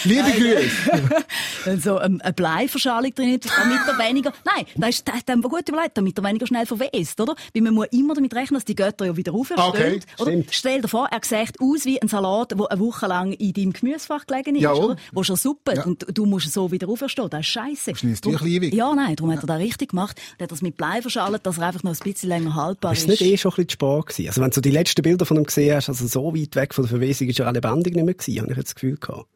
[0.04, 1.02] Liebe Grüße.
[1.64, 5.33] Wenn so ähm, eine Bleiverschalung drin ist, damit er weniger, nein, das ist, das, das
[5.35, 7.35] haben wir gut überlegt, damit er weniger schnell verwest, oder?
[7.54, 9.69] Weil man muss immer damit rechnen, dass die Götter ja wieder auferstehen.
[9.69, 10.31] Okay, oder?
[10.31, 10.49] stimmt.
[10.52, 13.73] Stell dir vor, er sieht aus wie ein Salat, der eine Woche lang in deinem
[13.73, 14.85] Gemüsefach gelegen ist, Jawohl.
[14.85, 14.97] oder?
[15.12, 15.84] Wo schon Suppe, Ja.
[15.84, 17.30] und du musst so wieder auferstehen.
[17.30, 17.93] Das ist scheiße.
[18.02, 18.75] Die Tüchli ewig.
[18.75, 20.21] Ja, nein, darum hat er das richtig gemacht.
[20.38, 23.02] Er hat das mit Blei verschallt, dass er einfach noch ein bisschen länger haltbar Ist
[23.02, 23.08] ist.
[23.08, 24.28] nicht eh schon ein bisschen zu spät gewesen?
[24.28, 26.84] Also wenn du die letzten Bilder von ihm gesehen hast, also so weit weg von
[26.84, 29.26] der Verwesung ist er auch lebendig nicht mehr gewesen, habe ich jetzt das Gefühl gehabt.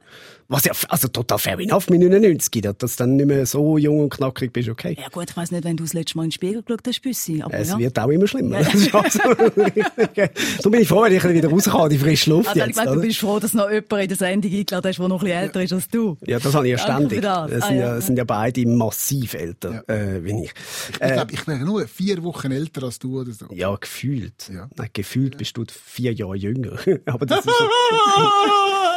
[0.49, 4.01] Was ja, also total fair enough mit 99, dass du dann nicht mehr so jung
[4.01, 4.97] und knackig bist, okay.
[5.01, 7.01] Ja gut, ich weiss nicht, wenn du das letzte Mal in den Spiegel geschaut hast,
[7.03, 7.79] Büssi, aber Es ja.
[7.79, 8.59] wird auch immer schlimmer.
[8.59, 9.19] Das ist also,
[10.63, 12.77] so bin ich froh, wenn ich wieder rauskomme, die frische Luft Also, ich jetzt.
[12.77, 15.25] meine, du bist froh, dass noch jemand in der Sendung eingeladen hast, der noch ein
[15.25, 16.17] bisschen älter ist als du.
[16.27, 17.23] Ja, das habe ich ja ständig.
[17.23, 17.51] das.
[17.51, 17.95] Es Ah, sind, ja.
[17.95, 20.53] ja, sind ja beide massiv älter, äh, wie ich.
[20.93, 23.47] Ich Äh, glaube, ich wäre nur vier Wochen älter als du oder so.
[23.53, 24.51] ja, gefühlt.
[24.53, 24.69] Ja.
[24.77, 26.79] Nein, gefühlt bist du vier Jahre jünger.
[27.07, 27.53] Aber das ist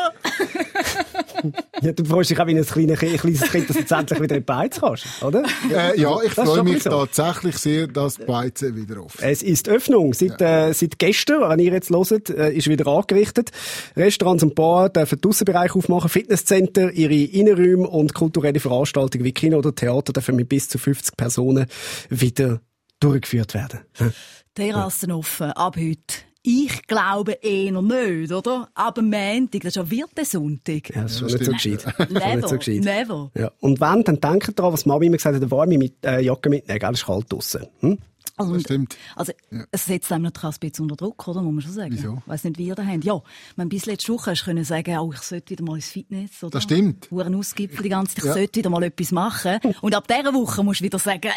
[1.82, 4.22] ja, du freust dich auch wie ein kleines Kind, kleines Kind dass du jetzt endlich
[4.22, 5.44] wieder in die Beiz kannst, oder?
[5.72, 6.90] Äh, ja, ich freue mich so.
[6.90, 10.14] tatsächlich sehr, dass die Beize wieder offen Es ist Öffnung.
[10.14, 13.52] Seit, äh, seit gestern, wenn ihr jetzt hört, äh, ist wieder angerichtet.
[13.96, 19.58] Restaurants und Bar dürfen den Aussenbereich aufmachen, Fitnesscenter, ihre Innenräume und kulturelle Veranstaltungen wie Kino
[19.58, 21.66] oder Theater dürfen mit bis zu 50 Personen
[22.10, 22.62] wieder
[23.00, 23.80] durchgeführt werden.
[24.56, 26.29] Terrassen offen, ab heute.
[26.42, 28.70] Ich glaube eher nicht, oder?
[28.74, 30.96] Ab dem Montag, das ist ja Wirtesonntag.
[30.96, 31.86] Ja, das ist schon nicht so gescheit.
[31.86, 32.84] Das ist schon Never, nicht so gescheit.
[32.84, 33.32] never.
[33.36, 33.52] Ja.
[33.60, 36.50] Und wenn, dann denkt daran, was Mami immer gesagt hat, eine warme mit, äh, Jacke
[36.50, 36.90] mitnehmen, gell?
[36.94, 37.68] Es ist kalt draussen.
[37.82, 37.98] Hm?
[38.38, 38.98] Also, Das stimmt.
[39.16, 39.34] Also,
[39.72, 41.42] es setzt einem natürlich auch ein bisschen unter Druck, oder?
[41.42, 41.92] Muss man schon sagen.
[41.94, 42.22] Wieso?
[42.26, 43.04] Weiss nicht, wie ihr da habt.
[43.04, 43.22] Ja,
[43.56, 46.52] man bis letzte Woche hast können sagen, oh, ich sollte wieder mal ins Fitness, oder?
[46.52, 47.10] Das stimmt.
[47.12, 48.34] Huren ausgipfel die ganze Zeit, ich Ja.
[48.34, 49.60] sollte wieder mal etwas machen.
[49.82, 51.30] Und ab dieser Woche musst du wieder sagen,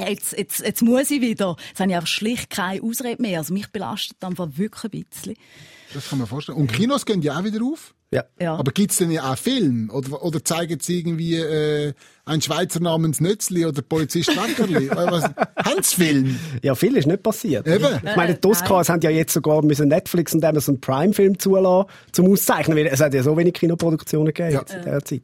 [0.00, 1.56] äh, jetzt, jetzt, jetzt muss ich wieder.
[1.68, 3.38] Jetzt habe ich einfach schlicht keine Ausrede mehr.
[3.38, 5.36] Also mich belastet dann einfach wirklich ein bisschen.
[5.94, 6.58] Das kann man vorstellen.
[6.58, 7.94] Und Kinos gehen ja auch wieder auf.
[8.12, 8.24] Ja.
[8.40, 8.56] Ja.
[8.56, 9.88] Aber gibt's denn ja auch Film?
[9.92, 11.92] Oder, oder zeigen sie irgendwie äh,
[12.24, 14.90] ein Schweizer namens Nötzli oder Polizist Weckerli?
[14.94, 16.38] Was- Haben sie Film?
[16.62, 17.68] Ja, viel ist nicht passiert.
[17.68, 17.86] Eben.
[18.04, 21.88] Ich meine, die Oscars haben ja jetzt sogar müssen Netflix und Amazon Prime Film zulassen,
[22.10, 24.60] zum Auszeichnen, weil es hat ja so wenig Kinoproduktionen gegeben Ja.
[24.60, 25.22] jetzt in dieser Zeit.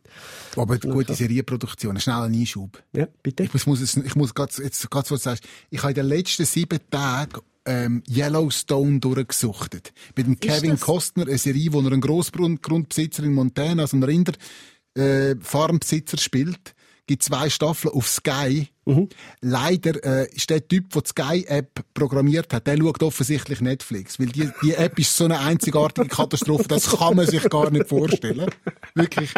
[0.57, 2.81] Aber gute Serienproduktion, schnell ein Einschub.
[2.93, 3.43] Ja, bitte.
[3.43, 5.45] Ich muss, muss es, ich muss grad, jetzt gerade was du sagst.
[5.71, 9.93] Ich habe in den letzten sieben Tagen ähm, Yellowstone durchgesuchtet.
[10.17, 10.79] Mit dem Kevin?
[10.79, 14.33] Costner, eine Serie, wo er ein Grossgrundbesitzer in Montana, also ein Rinder,
[14.95, 16.75] äh, Farmbesitzer spielt.
[17.07, 18.69] Gibt zwei Staffeln auf Sky.
[19.41, 24.19] Leider äh, ist der Typ, der die Sky-App programmiert hat, der schaut offensichtlich Netflix.
[24.19, 27.89] Weil die, die App ist so eine einzigartige Katastrophe, das kann man sich gar nicht
[27.89, 28.51] vorstellen.
[28.95, 29.33] Wirklich.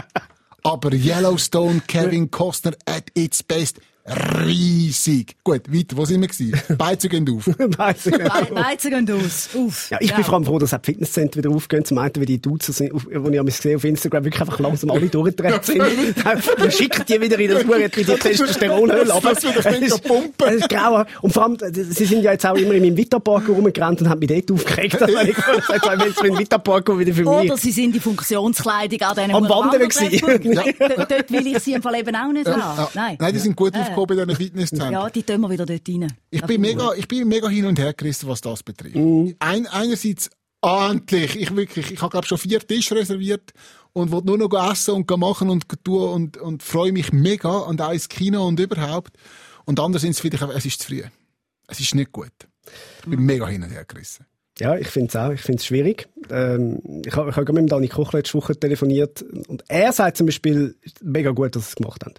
[0.63, 3.81] Aber Yellowstone, Kevin Costner at its best.
[4.09, 5.37] Riesig.
[5.45, 5.97] Gut, weiter.
[5.97, 6.61] Wo sind wir gewesen?
[6.79, 7.47] Beizen gehen auf.
[7.47, 8.13] Weiss ich.
[8.17, 9.49] Be- Beizen gehen aus.
[9.55, 9.91] Uff.
[9.91, 11.85] Ja, ich bin vor allem froh, dass auch die Fitnesszentren wieder aufgehen.
[11.85, 14.59] Zum einen, weil die Dudes, sind, auf- die ich einmal gesehen auf Instagram, wirklich einfach
[14.59, 15.79] langsam alle durchgedreht sind.
[16.25, 19.13] Dann schicken die wieder in das Uhr, in die Testosteronhöhle.
[19.13, 20.33] Aber Das ist- pumpen.
[20.39, 21.07] das ist grauer.
[21.23, 24.19] Und vor allem, sie sind ja jetzt auch immer in meinem Vita-Park rumgerannt und haben
[24.21, 25.03] mich dort aufgeregt.
[25.03, 27.51] Also, ich gesagt, ich will jetzt in den Vita-Park wieder für mich.
[27.51, 30.21] Oder sie sind die Funktionskleidung an diesen Am Wandern gewesen.
[31.09, 32.59] Dort, will ich sie im Fall eben auch nicht haben.
[32.61, 32.89] Ja.
[32.95, 33.17] Nein.
[33.21, 33.79] Nein, die sind gut Äh.
[33.99, 34.93] Aufgehoben in diesen Fitnesszentren.
[34.93, 36.13] Ja, die tun wir wieder dort rein.
[36.31, 38.97] Ich bin mega, ich bin mega hin und her gerissen, was das betrifft.
[38.97, 40.31] Ein, einerseits
[40.63, 43.53] endlich, ich wirklich, ich habe glaube schon vier Tische reserviert
[43.93, 47.81] und will nur noch essen und machen und tun und, und freue mich mega und
[47.81, 49.17] auch ins Kino und überhaupt.
[49.65, 51.03] Und andererseits finde ich, es ist zu früh.
[51.67, 52.33] Es ist nicht gut.
[53.03, 54.27] Ich bin mega hin und her gerissen.
[54.59, 55.31] Ja, ich finde es auch.
[55.31, 56.09] Ich finde es schwierig.
[56.31, 59.93] Ähm, ich habe ich hab gerade mit dem Dani Koch letzte Woche telefoniert und er
[59.93, 62.15] sagt zum Beispiel, mega gut, dass sie es gemacht haben.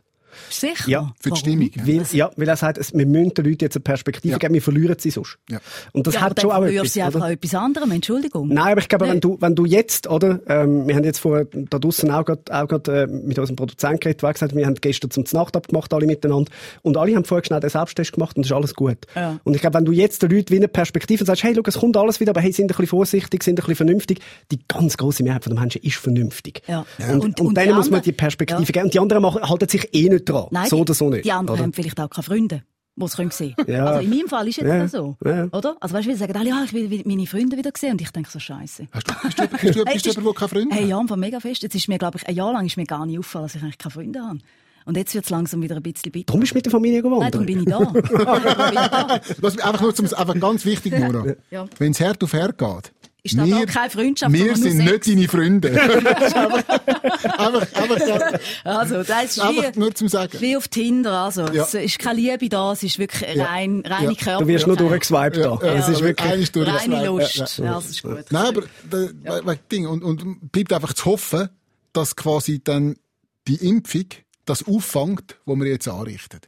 [0.50, 0.90] Sicher?
[0.90, 1.36] Ja, Für die?
[1.38, 1.70] Stimmung.
[1.76, 1.88] ja.
[1.88, 4.38] Weil, ja, weil er sagt, es, wir müssen den Leuten jetzt eine Perspektive Ja.
[4.38, 5.38] geben, wir verlieren sie sonst.
[5.50, 5.60] Ja.
[5.94, 6.94] Und das ja, aber hat schon dann auch etwas.
[6.94, 7.92] sie einfach an etwas anderem.
[7.92, 8.48] Entschuldigung.
[8.50, 11.46] Nein, aber ich glaube, wenn du, wenn du jetzt, oder, ähm, wir haben jetzt vorher
[11.52, 14.66] da draussen auch gerade, auch gerade äh, mit unserem Produzenten geredet, der gesagt hat, wir
[14.66, 18.36] haben gestern zum Znacht abgemacht, alle miteinander, und alle haben vorher schnell den Selbsttest gemacht
[18.38, 18.98] und das ist alles gut.
[19.16, 19.40] Ja.
[19.44, 21.78] Und ich glaube, wenn du jetzt den Leuten wie eine Perspektive sagst, hey, schau, es
[21.78, 24.20] kommt alles wieder, aber hey, sind ein bisschen vorsichtig, sind ein bisschen vernünftig,
[24.52, 26.62] die ganz große Mehrheit von den Menschen ist vernünftig.
[26.68, 26.86] Ja.
[27.00, 28.66] Und, Und- und, und denen muss man die Perspektive Ja.
[28.66, 28.86] geben.
[28.86, 30.48] Und die anderen machen, halten sich eh nicht dran.
[30.52, 31.26] Nein, so die- oder so nicht.
[31.26, 31.64] Die anderen oder?
[31.64, 32.64] haben vielleicht auch keine Freunde,
[32.96, 33.86] die es können sehen Ja.
[33.86, 34.88] Also in meinem Fall ist jetzt Ja.
[34.88, 35.16] so.
[35.26, 35.46] Ja.
[35.52, 35.78] Oder?
[35.80, 37.92] Also weißt du, sagen alle, ja, ich will wieder meine Freunde wieder sehen.
[37.94, 38.88] Und ich denke so, scheiße.
[38.92, 41.16] Hast du, bist du, bist du, bist es jemand, der keine Freunde Hey, ja, einfach
[41.16, 41.64] mega fest.
[41.64, 43.64] Jetzt ist mir, glaube ich, ein Jahr lang ist mir gar nicht aufgefallen, dass ich
[43.64, 44.40] eigentlich keine Freunde habe.
[44.86, 46.26] Und jetzt wird es langsam wieder ein bisschen bitter.
[46.28, 47.34] Darum bist du mit der Familie Nein, gewandert.
[47.36, 47.78] darum bin ich da.
[47.80, 49.16] Darum bin ich da.
[49.48, 51.34] Ist einfach nur zum, einfach ganz wichtig, Nora.
[51.52, 51.68] Ja.
[51.78, 52.92] Wenn es Herd auf Herd geht.
[53.22, 55.08] Ist da gar keine Freundschaft, Wir sind Sex.
[55.08, 55.70] nicht deine Freunde.
[55.82, 60.40] einfach, einfach, Also, das ist einfach wie, nur zum Sagen.
[60.40, 61.12] wie auf Tinder.
[61.26, 61.64] Also, Ja.
[61.64, 64.18] es ist keine Liebe da, es ist wirklich rein, reine Ja.
[64.18, 64.44] Körper.
[64.44, 65.60] Du wirst nur durchgeswiped da.
[65.62, 66.52] Ja, Das ist aber wirklich...
[66.58, 67.06] Reine.
[67.06, 67.36] Lust.
[67.36, 67.74] Ja, Ja, ja.
[67.74, 68.26] das ist gut.
[68.30, 68.64] Nein, aber
[69.46, 69.56] ja.
[69.72, 69.86] Ding.
[69.88, 71.50] Und, und bleibt einfach zu hoffen,
[71.94, 72.96] dass quasi dann
[73.48, 74.06] die Impfung
[74.46, 76.40] das auffängt, was wir jetzt anrichten.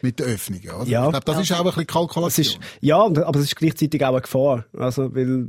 [0.00, 0.60] Mit der Öffnung.
[0.60, 0.88] Oder?
[0.88, 1.04] Ja.
[1.06, 2.46] Ich glaube, das ist auch ein bisschen Kalkulation.
[2.46, 4.64] ist, ja, aber es ist gleichzeitig auch eine Gefahr.
[4.78, 5.48] Also, weil,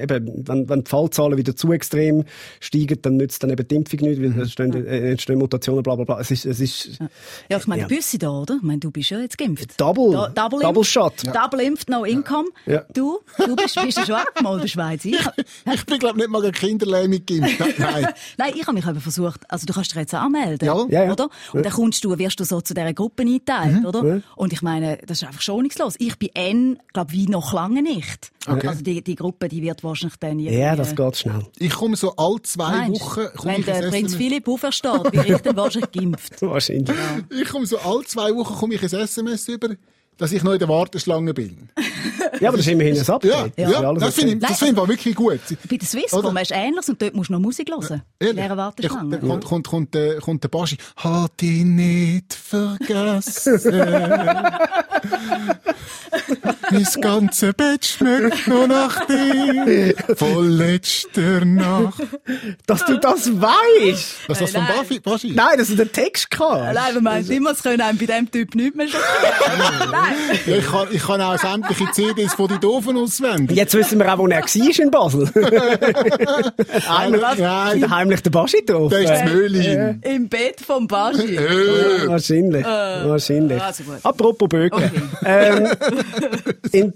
[0.00, 2.24] eben, wenn, wenn die Fallzahlen wieder zu extrem
[2.60, 5.96] steigen, dann nützt dann eben die Impfung nicht, weil es entstehen, äh, entstehen Mutationen, bla,
[5.96, 6.20] bla, bla.
[6.20, 6.98] Es ist, es ist
[7.50, 7.88] Ja, ich meine, Ja.
[7.88, 8.56] du bist da, oder?
[8.56, 9.78] Ich meine, du bist ja jetzt geimpft.
[9.78, 10.90] Double, Da- Double, Double impft.
[10.90, 11.14] Shot.
[11.34, 12.48] Double impft, no income.
[12.64, 12.84] Ja.
[12.94, 15.04] Du, du bist, bist ja schon abgemalt in der Schweiz.
[15.04, 15.14] Ich,
[15.74, 17.60] Ich bin, glaube nicht mal ein Kinderlähmung geimpft.
[17.78, 18.06] Nein.
[18.38, 20.86] nein, ich habe mich eben versucht, also du kannst dich jetzt anmelden, Ja.
[20.88, 21.12] Ja, ja.
[21.12, 21.28] oder?
[21.52, 24.20] Und dann kommst du, wirst du so zu dieser Gruppe eingeteilt, oder?
[24.36, 25.94] Und ich meine, das ist einfach schonungslos.
[25.98, 28.30] Ich bin N, glaube wie noch lange nicht.
[28.46, 28.68] Okay.
[28.68, 31.46] Also die, die Gruppe, die wird wahrscheinlich dann ja, irgendwie- das geht schnell.
[31.58, 33.00] Ich komme so alle zwei Meinst?
[33.00, 34.14] Wochen, Wenn der Prinz SMS.
[34.16, 36.42] Philipp aufersteht, bin ich dann wahrscheinlich geimpft.
[36.42, 36.96] Wahrscheinlich.
[37.30, 39.68] Ich komme so alle zwei Wochen komme ich ein SMS über,
[40.18, 41.68] dass ich noch in der Warteschlange bin.
[42.40, 43.30] Ja, aber das ist immerhin ein Update.
[43.30, 45.38] Ja, Das ist ja, alles das finde ich, das finde ich wirklich gut.
[45.70, 46.40] Bei der Swisscom Oder?
[46.40, 48.02] hast du Ähnliches und dort musst du noch Musik hören.
[48.18, 48.36] Ehrlich?
[48.36, 49.18] Leere Da Warteschlange.
[49.20, 50.76] kommt, kommt, kommt, der, kommt der Baschi.
[50.96, 53.60] Hat dich nicht vergessen.
[56.74, 59.94] mein ganzes Bett schmeckt nur nach dir.
[60.16, 62.02] Von letzter Nacht.
[62.66, 64.14] Dass du das weißt!
[64.28, 65.00] Was ist das von Nein.
[65.02, 65.32] Baschi?
[65.32, 66.74] Nein, dass du den Text kannst.
[66.74, 69.90] Nein, man meint immer, es können einem bei diesem Typ nicht mehr schockieren.
[69.90, 70.14] Nein.
[70.46, 73.56] Ja, ich, kann, ich kann auch sämtliche CDs von den Doofen auswendig.
[73.56, 75.30] Jetzt wissen wir auch, wo er war in Basel.
[76.88, 77.90] heimlich, Nein.
[77.90, 78.90] heimlich der Baschi drauf.
[78.90, 80.00] Der ist das Möhlin.
[80.02, 81.36] Im Bett vom Baschi.
[81.36, 82.08] Äh.
[82.08, 82.64] Wahrscheinlich.
[82.64, 83.62] Wahrscheinlich.
[83.62, 83.98] also gut.
[84.02, 84.90] Apropos Bögen.
[85.24, 85.68] Ähm,
[86.72, 86.92] in,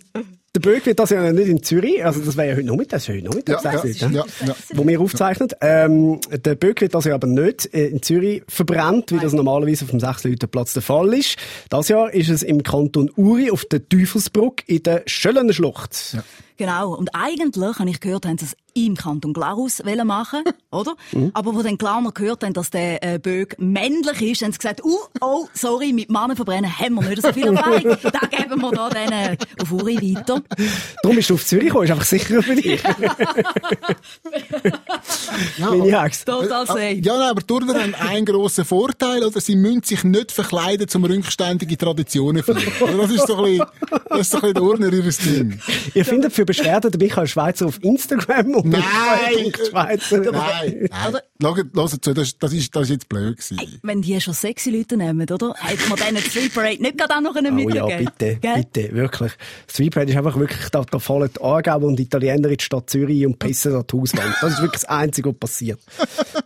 [0.55, 3.03] der Bög wird das ja nicht in Zürich, also das wäre ja heute Nachmittag, das
[3.03, 4.57] ist ja heute Nachmittag, Ja, ja, Leute, ja, ja.
[4.75, 5.49] wo wir aufzeichnen.
[5.61, 9.85] Ähm, der Böck wird das ja aber nicht äh, in Zürich verbrannt, wie das normalerweise
[9.85, 11.37] auf dem 6 Platz der Fall ist.
[11.69, 16.17] Das Jahr ist es im Kanton Uri auf der Teufelsbrücke in der Schöllener Schlucht.
[16.59, 16.95] Genau.
[16.95, 20.95] Und eigentlich, habe ich gehört, haben sie es im Kanton Glarus wollen machen, oder?
[21.33, 24.85] Aber wo dann Glaner gehört haben, dass der äh, Bög männlich ist, haben sie gesagt,
[24.85, 27.83] uh, oh, sorry, mit Mannen verbrennen haben wir nicht so viel Erfahrung.
[28.03, 30.43] da geben wir da dann äh, auf Uri weiter.
[31.03, 32.81] Darum bist du auf Zürich gekommen, ist einfach sicherer für dich.
[35.59, 36.25] Ja, Meine Hex.
[36.25, 37.01] Total Ah, safe.
[37.03, 39.41] Ja, nein, aber Turner haben einen grossen Vorteil, oder?
[39.41, 42.73] Sie müssen sich nicht verkleiden, um rückständige Traditionen zu führen.
[42.95, 43.03] Oder?
[43.03, 43.67] Das ist so ein bisschen,
[44.09, 45.61] das ist so ein bisschen der Urner ihres Ding.
[45.95, 49.53] Ihr findet für Beschwerden den Michael Schweizer auf Instagram und Nein!
[49.69, 50.19] Schweizer.
[50.19, 50.89] Nein, nein.
[50.91, 53.79] Schaut, hört zu, das, das, ist, das ist jetzt blöd gewesen.
[53.83, 55.55] Wenn die schon sexy Leute nehmen, oder?
[55.57, 58.65] Hätte man denen Street Parade nicht gerade auch noch einen Oh ja, bitte, Gell?
[58.73, 59.33] bitte, wirklich.
[59.71, 62.65] Street Parade ist einfach wirklich, da, da fallen die Aargauer und die Italiener in die
[62.65, 64.35] Stadt Zürich und pissen an die Hauswand.
[64.41, 65.81] Das ist wirklich das Einzige, was passiert.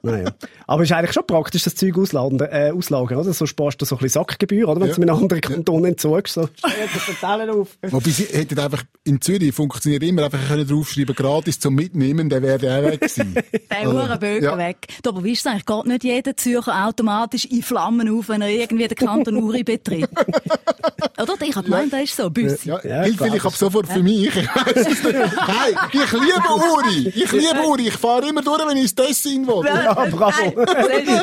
[0.02, 0.33] naja.
[0.66, 3.33] Aber es ist eigentlich schon praktisch, das Zeug auslagern, äh, auslagern oder?
[3.33, 4.81] So sparst du so ein bisschen Sackgebühr, oder?
[4.81, 4.92] Wenn du Ja.
[4.92, 7.76] es mit einem anderen Kanton entzugst, so, stell das Verteilen auf.
[7.83, 12.42] Wobei sie hätten einfach, in Zürich funktioniert immer einfach können draufschreiben, gratis zum Mitnehmen, der
[12.42, 13.35] wäre auch weg gewesen.
[13.70, 14.59] Der Hurenbögen Ja.
[14.59, 14.81] weg.
[15.02, 18.48] Du, Aber weißt du eigentlich, geht nicht jeder Zürcher automatisch in Flammen auf, wenn er
[18.48, 20.08] irgendwie den Kanton Uri betritt?
[21.20, 21.34] Oder?
[21.42, 22.68] Ich habe gemeint, das ist so, Büssi.
[22.68, 23.28] Ja, Ja, hilf klar.
[23.28, 24.26] vielleicht ab sofort für mich.
[24.28, 24.34] Ich.
[24.36, 27.08] Hey, ich liebe Uri.
[27.14, 27.88] Ich liebe Uri.
[27.88, 29.64] Ich fahre immer durch, wenn ich ins Tessin will.
[29.66, 30.52] Ja, bravo.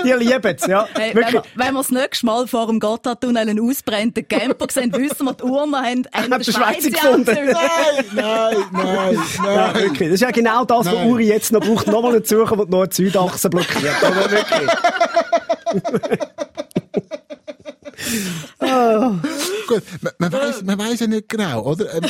[0.04, 0.88] Die lieben es, ja.
[0.94, 4.94] Hey, wenn, wir, wenn wir das nächste Mal vor dem Gotthardtunnel einen ausbrennten Camper sehen,
[4.94, 7.26] wissen wir, die Urner haben, ihr Schweizer gefunden?
[7.36, 9.76] Nein, nein, nein, Ja, nein.
[9.76, 10.10] wirklich.
[10.10, 11.10] Das ist ja genau das, was Nein.
[11.10, 11.88] Uri jetzt noch braucht.
[11.88, 14.04] Nochmal einen Sucher, der noch eine Südachse blockiert.
[14.04, 14.70] Aber wirklich.
[19.68, 21.94] Gut, man, man weiss, man weiss ja nicht genau, oder?
[21.94, 22.04] Ähm,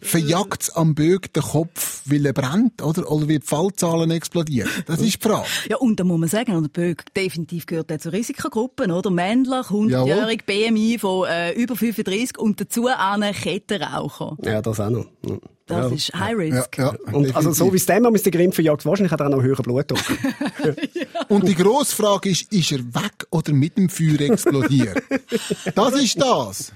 [0.00, 3.10] Verjagt's am Bög den Kopf, weil er brennt, oder?
[3.10, 4.70] Oder wie die Fallzahlen explodieren?
[4.86, 5.46] Das ist die Frage.
[5.68, 9.10] Ja, und da muss man sagen, der Böck definitiv gehört er zur Risikogruppe, oder?
[9.10, 14.36] Männlich, 100-jährig, BMI von äh, über 35 und dazu einen Kettenraucher.
[14.42, 15.06] Ja, das auch noch.
[15.26, 15.36] Ja.
[15.66, 15.94] Das ja.
[15.96, 16.78] ist High Ja, Risk.
[16.78, 19.30] ja, Und also so wie es dem ist der Grimm verjagt, wahrscheinlich hat er auch
[19.30, 19.98] noch einen höheren Blutdruck.
[21.28, 25.02] Und die grosse Frage ist, ist er weg oder mit dem Feuer explodiert?
[25.74, 26.72] Das ist das.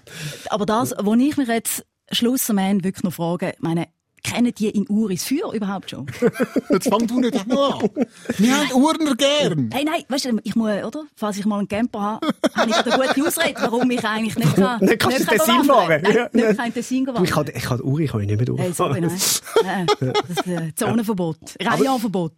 [0.51, 3.89] Aber das, wo ich mich jetzt Schluss am Ende wirklich noch frage, meine,
[4.31, 6.07] kennen die in Uris Feuer überhaupt schon?
[6.71, 7.91] Jetzt fang du nicht noch an.
[8.39, 9.69] Wir haben Urner gern.
[9.69, 11.05] Nein, nein, weißt du, ich muss, oder?
[11.17, 14.55] Falls ich mal einen Camper habe, habe ich eine gute Ausrede, warum ich eigentlich nicht
[14.57, 14.81] kann.
[14.81, 16.03] Nicht kannst du kann ins Tessin fahren.
[16.03, 16.29] Nein, Ja.
[16.55, 17.29] nicht Tessin Du, gewandert.
[17.29, 18.61] ich kann, ich kann Uri kann ich nicht mehr durch.
[18.61, 19.11] Hey, sorry, nein.
[19.65, 21.39] Nein, Das ist ein Zonenverbot.
[21.61, 22.33] Reihenverbot.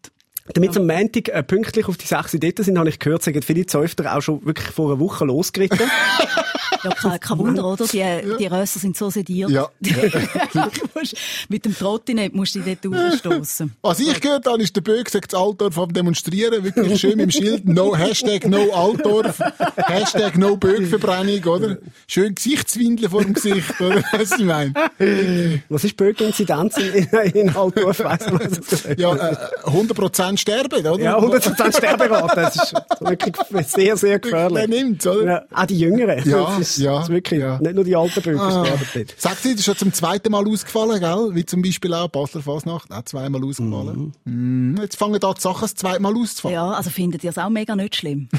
[0.55, 3.67] Damit am Montag äh, pünktlich auf die sechs dort sind, habe ich gehört, sagen viele
[3.67, 5.79] Zäufter auch schon wirklich vor einer Woche losgeritten.
[6.83, 7.85] Ja, kein, kein Wunder, oder?
[7.87, 8.03] Die,
[8.39, 9.51] die Rösser sind so sediert.
[9.51, 9.69] Ja.
[10.95, 11.17] Musst-
[11.49, 13.75] Mit dem Trottinett musst du dich dort rausstossen.
[13.83, 17.31] Was ich gehört habe, ist der Böck sagt Altdorf am Demonstrieren, wirklich schön mit dem
[17.31, 19.39] Schild, no, Hashtag no Altdorf,
[19.77, 21.79] Hashtag no Böckverbrennung, oder?
[22.07, 24.03] Schön Gesichtswindeln vor dem Gesicht, oder?
[24.13, 24.73] Was ich meine.
[25.69, 28.01] Was ist Böck-Inzidenz in, in, in Altdorf?
[28.01, 28.85] Weiss man das?
[28.97, 30.99] Ja, äh, 100% sterben, oder?
[31.03, 32.37] Ja, 100% Sterberate.
[32.37, 34.69] Das ist wirklich sehr, sehr Wer gefährlich.
[34.69, 35.25] nimmt's, oder?
[35.25, 36.29] Ja, auch die Jüngeren.
[36.29, 37.59] Ja, ist, ja, das ist wirklich, ja.
[37.61, 38.65] nicht nur die alten Böcke Ah.
[39.17, 41.31] Sagt sie, das ist schon zum zweiten Mal ausgefallen, gell?
[41.35, 44.13] Wie zum Beispiel auch Basler Fasnacht, auch zweimal ausgefallen.
[44.25, 44.77] Mhm.
[44.81, 46.55] Jetzt fangen da die Sachen das zweite Mal auszufallen.
[46.55, 48.29] Ja, also findet ihr es auch mega nicht schlimm?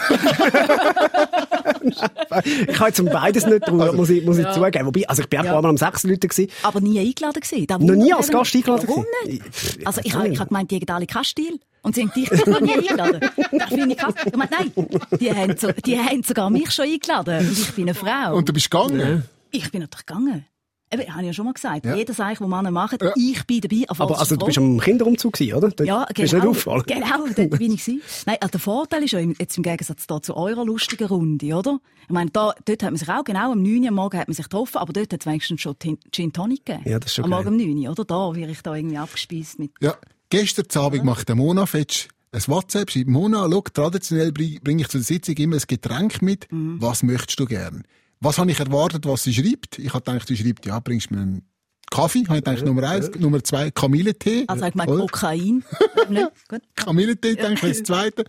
[1.84, 4.86] Ich kann jetzt um beides nicht Also, trauen, muss ich, muss ich zugeben.
[4.86, 5.52] Wobei, also ich bin auch Ja.
[5.52, 6.52] ein paar Mal am sechs Leute gewesen.
[6.64, 7.68] Aber nie eingeladen gewesen.
[7.86, 9.42] Noch nie als Gast eingeladen Warum gewesen?
[9.44, 9.78] nicht?
[9.80, 11.60] Ich- Also ich ich habe ich gemeint, die haben alle keinen Stil.
[11.84, 13.20] Und sie haben dich noch nie eingeladen.
[13.52, 14.14] Das finde ich krass.
[14.26, 14.72] Ich meine, nein,
[15.20, 17.40] die haben, so, die haben sogar mich schon eingeladen.
[17.48, 18.36] Und ich bin eine Frau.
[18.36, 19.24] Und du bist gegangen?
[19.52, 20.46] ich bin natürlich gegangen.
[20.94, 21.86] Eben, habe ich ja schon mal gesagt.
[21.86, 21.96] Ja.
[21.96, 23.14] Jedes Eich, das Männer machen, Ja.
[23.16, 23.86] ich bin dabei.
[23.88, 25.70] Auf Aber also du bist am Kinderumzug oder?
[25.70, 26.50] Dort Ja, Bist du nicht genau.
[26.50, 26.84] aufgefallen?
[26.86, 28.02] Genau, dort bin ich gewesen.
[28.26, 31.56] Nein, also der Vorteil ist ja im- jetzt im Gegensatz da zu eurer lustigen Runde,
[31.56, 31.80] oder?
[32.04, 34.28] Ich meine, da, dort hat man sich auch genau am 9 Uhr am Morgen hat
[34.28, 35.76] man sich getroffen, aber dort hat es wenigstens schon
[36.12, 36.84] Gin Tonic gegeben.
[36.90, 37.44] Ja, das ist schon Am geil.
[37.46, 38.04] Morgen um 9 Uhr, oder?
[38.04, 39.72] Da werde ich da irgendwie abgespeist mit.
[39.80, 39.96] Ja.
[40.32, 44.98] Gestern Abend macht der Mona Fetsch ein WhatsApp, schreibt Mona, schau, traditionell bringe ich zu
[44.98, 46.48] der Sitzung immer ein Getränk mit.
[46.50, 47.84] Was möchtest du gern?
[48.22, 49.78] Was habe ich erwartet, was sie schreibt?
[49.80, 51.42] Ich habe gedacht, sie schreibt, ja, bringst du mir einen
[51.90, 52.24] Kaffee?
[52.28, 53.12] Habe ich gedacht, Nummer eins.
[53.20, 54.46] Nummer zwei, Kamillentee.
[54.48, 54.96] Also ich meine?
[54.96, 55.64] Kokain.
[56.76, 58.24] Kamillentee, denke ich, das zweite.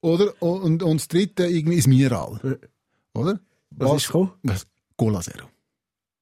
[0.00, 0.32] Oder?
[0.40, 2.58] Und, und das dritte, irgendwie ist Mineral.
[3.12, 3.40] Oder?
[3.72, 4.32] Was ist gekommen?
[4.44, 4.66] Was?
[4.96, 5.48] Cola Zero.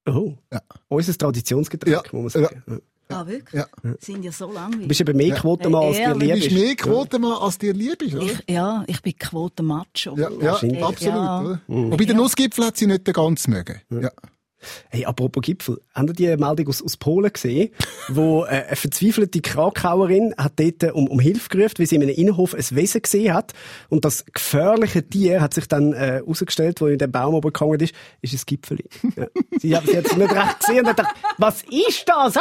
[0.08, 0.36] Oh.
[0.52, 0.60] Ja.
[0.88, 2.18] Unser Traditionsgetränk, Ja.
[2.18, 2.62] muss man sagen.
[2.66, 2.76] Ja.
[3.08, 3.62] Ah, wirklich?
[3.62, 3.66] Ja.
[4.00, 4.88] Sind ja so Du langweilig.
[4.88, 6.52] bist eben mehr Quotenmann, als dir lieb Du bist ist.
[6.54, 8.24] mehr Quotenmann, als dir lieb ist, oder?
[8.24, 10.16] Ich, ja, ich bin Quotenmacho.
[10.16, 11.00] Ja, ja absolut.
[11.00, 11.40] Ja.
[11.42, 11.60] Oder?
[11.68, 13.80] Wobei der Nussgipfel hat sie nicht ganz mögen.
[13.90, 14.10] Ja.
[14.90, 15.80] Hey, apropos Gipfel.
[15.94, 17.70] Habt ihr die Meldung aus, aus Polen gesehen,
[18.08, 22.02] wo äh, eine verzweifelte Krakauerin hat dort äh, um, um Hilfe gerufen, weil sie in
[22.02, 23.52] einem Innenhof ein Wesen gesehen hat.
[23.88, 27.80] Und das gefährliche Tier hat sich dann äh, herausgestellt, wo in dem Baum oben gehangen
[27.80, 28.84] ist, ist ein Gipfeli.
[29.16, 29.26] Ja.
[29.60, 32.36] Sie, hat- sie hat es nicht recht gesehen und hat gedacht, was ist das?
[32.36, 32.40] Ah!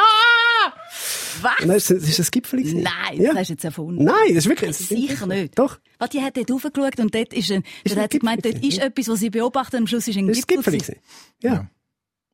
[1.42, 1.62] Was?
[1.62, 2.64] Und dann ist ist Gipfeli.
[2.64, 2.84] gewesen.
[2.84, 3.30] Nein, ja.
[3.32, 4.04] das hast du jetzt erfunden.
[4.04, 4.76] Nein, das ist wirklich...
[4.76, 5.58] Sicher nicht.
[5.60, 5.80] Doch.
[6.00, 8.46] Weil die hat dort raufgeschaut und dort ist ein, Ist dort ein hat sie gemeint,
[8.46, 10.56] dort Gipfel ist etwas, was sie beobachtet und am Schluss ist ein Das ist ein
[10.56, 10.74] Gipfel.
[10.74, 10.96] Gewesen.
[11.42, 11.68] Ja.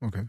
[0.01, 0.27] Okay.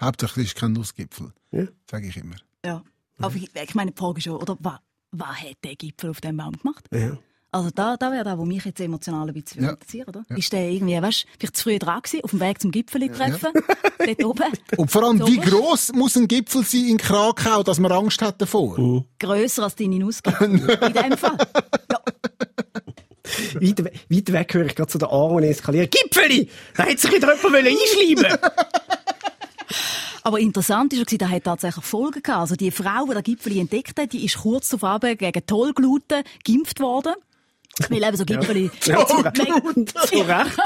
[0.00, 1.32] Hauptsächlich ist kein Nussgipfel.
[1.52, 1.66] Ja.
[1.90, 2.36] Sage ich immer.
[2.64, 2.82] Ja.
[3.18, 4.78] Aber ich, ich meine, die Frage ist schon, oder, was,
[5.12, 6.86] was hat der Gipfel auf dem Baum gemacht?
[6.92, 7.16] ja.
[7.52, 9.70] Also da, da wäre das, was mich jetzt emotional ein bisschen Ja.
[9.70, 10.22] interessiert, oder?
[10.28, 13.08] Ist der irgendwie, weißt du, vielleicht zu früh dran gewesen, auf dem Weg zum Gipfeli
[13.10, 13.50] treffen,
[13.98, 14.44] dort oben?
[14.76, 15.48] Und vor allem, wie Sowas?
[15.50, 19.04] gross muss ein Gipfel sein in Krakau, dass man Angst hat davor?
[19.18, 20.48] Grösser als deine Nussgipfel.
[20.60, 21.38] In dem Fall.
[21.90, 22.00] Ja.
[23.60, 25.88] Weit, we- weit weg höre ich gerade zu der Aaron eskalieren.
[25.90, 26.48] Gipfeli!
[26.76, 28.38] Da hätte sich wieder jemand einschleimen
[30.22, 32.40] Aber interessant ist, da hat tatsächlich Folgen gehabt.
[32.40, 36.80] Also die Frau, die den Gipfeli entdeckt hat, die ist kurz darauf gegen Tollgluten geimpft
[36.80, 37.14] worden.
[37.88, 38.70] Weil eben so Gipfeli...
[38.84, 40.56] Ja, zu Recht.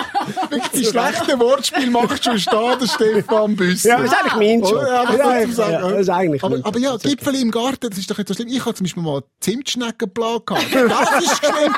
[0.75, 3.89] Die schlechten Wortspiele macht schon stehen, der Stefan Büsser.
[3.91, 4.83] Ja, das ist eigentlich mein Job.
[4.83, 8.11] Ja, das Ja, ja, das ist eigentlich aber, aber ja, Gipfel im Garten, das ist
[8.11, 8.49] doch nicht so schlimm.
[8.49, 10.67] Ich habe zum Beispiel mal Zimtschneckenplan gehabt.
[10.75, 11.75] Das ist schlimm.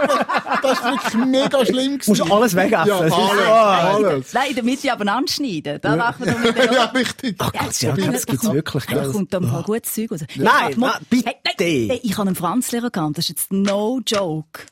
[0.63, 2.27] Das ist wirklich mega schlimm Musst gewesen.
[2.29, 2.87] du alles wegessen.
[2.87, 4.33] Ja, alles, Ah, alles.
[4.33, 5.79] Nein, damit sie aber anschneiden.
[5.83, 7.37] Da mit der Ja, richtig.
[7.39, 8.85] Ach Gott, ja, das gibt's wirklich.
[8.87, 10.21] Da kommt da mal gutes Zeug raus.
[10.37, 10.77] Nein,
[11.11, 11.65] bitte.
[12.03, 14.63] Ich habe einen Franzlehrer gehabt, das ist jetzt no joke.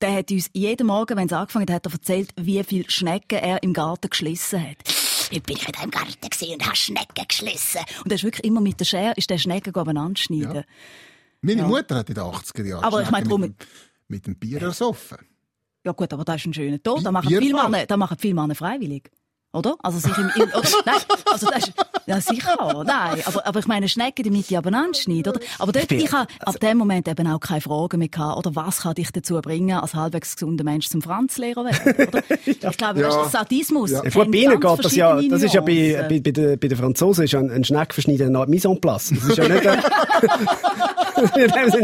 [0.00, 3.38] Der hat uns jeden Morgen, wenn es angefangen hat, hat er erzählt, wie viele Schnecken
[3.38, 4.76] er im Garten geschlissen hat.
[5.30, 7.80] Heute bin ich in deinem Garten und habe Schnecken geschlissen.
[8.04, 10.64] Und er ist wirklich immer mit der Schere, ist der Schnecken aneinander schneiden.
[11.40, 13.66] Meine Mutter hat in den 80er Jahren Aber ich meine, mit, dem-
[14.06, 15.18] mit dem Bier ersoffen.
[15.84, 17.04] Ja gut, aber das ist ein schöner Tod.
[17.04, 17.46] Da machen Bierball.
[17.48, 19.10] viele Männer, da machen viele Männer freiwillig.
[19.58, 19.74] Oder?
[19.82, 20.94] Also sich im, im oder, nein,
[21.32, 21.72] also das ist,
[22.06, 23.20] ja sicher, nein.
[23.26, 25.40] Aber, aber ich meine, Schnecken, die mit die abeinander schneiden, oder?
[25.58, 28.54] Aber dort, bin- ich habe ab dem Moment eben auch keine Fragen mehr gehabt, oder
[28.56, 32.22] was kann dich dazu bringen, als halbwegs gesunder Mensch zum Franzlehrer werden, oder?
[32.46, 33.08] Ich glaube, Ja.
[33.08, 33.90] weißt, du, Sadismus.
[33.90, 36.78] Ja, ihnen ganz geht das ja, das ist ja bei, bei, bei, den, bei den
[36.78, 39.10] Franzosen ist ja ein, ein Schneckverschneiden eine Art Mise en place.
[39.14, 39.76] Das ist ja nicht, äh,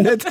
[0.03, 0.25] nicht,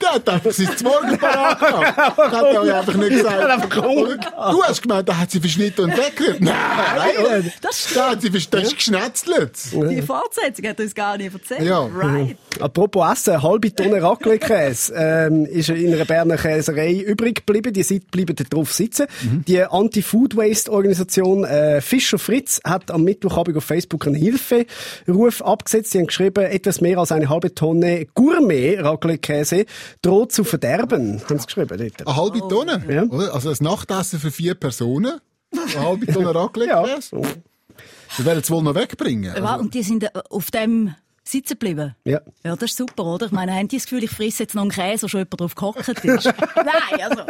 [0.00, 2.18] Der hat einfach sein Morgen parat gehabt.
[2.18, 3.74] Das hat er ja einfach nicht gesagt.
[3.74, 6.40] Du hast gemeint, da hat sie verschnitten und weggerührt.
[6.40, 6.54] Nein,
[6.96, 7.52] nein.
[7.60, 7.96] Das stimmt.
[7.96, 9.52] Da hat sie das ist geschnetzelt.
[9.72, 11.62] Die Fortsetzung hat uns gar nicht erzählt.
[11.62, 11.80] Ja.
[11.94, 12.36] Right.
[12.60, 17.72] Apropos Essen, eine halbe Tonne Raclette-Käse ähm, ist in einer Berner Käserei übrig geblieben.
[17.72, 19.06] Die Seite bleiben da drauf sitzen.
[19.46, 25.92] Die Anti-Food-Waste-Organisation äh, Fischer Fritz hat am Mittwochabend auf Facebook einen Hilferuf abgesetzt.
[25.92, 29.66] Sie haben geschrieben, etwas mehr als eine halbe Tonne Gourmet-Raclette-Käse
[30.02, 31.20] droht zu verderben.
[31.28, 32.06] Haben sie geschrieben dort.
[32.06, 32.82] Eine halbe Tonne.
[32.88, 33.32] Ja.
[33.32, 35.20] Also ein Nachtessen für vier Personen.
[35.76, 36.70] Eine halbe Tonne Raclette.
[36.70, 36.84] Ja.
[36.86, 39.34] Das werden sie wohl noch wegbringen.
[39.36, 41.96] Ja, Also, und die sind äh, auf dem sitzen geblieben.
[42.04, 42.20] Ja.
[42.44, 43.26] Ja, das ist super, oder?
[43.26, 45.40] Ich meine, haben die das Gefühl, ich frisse jetzt noch einen Käse, wo schon jemand
[45.40, 46.24] drauf gehockt ist?
[46.56, 47.22] Nein, also.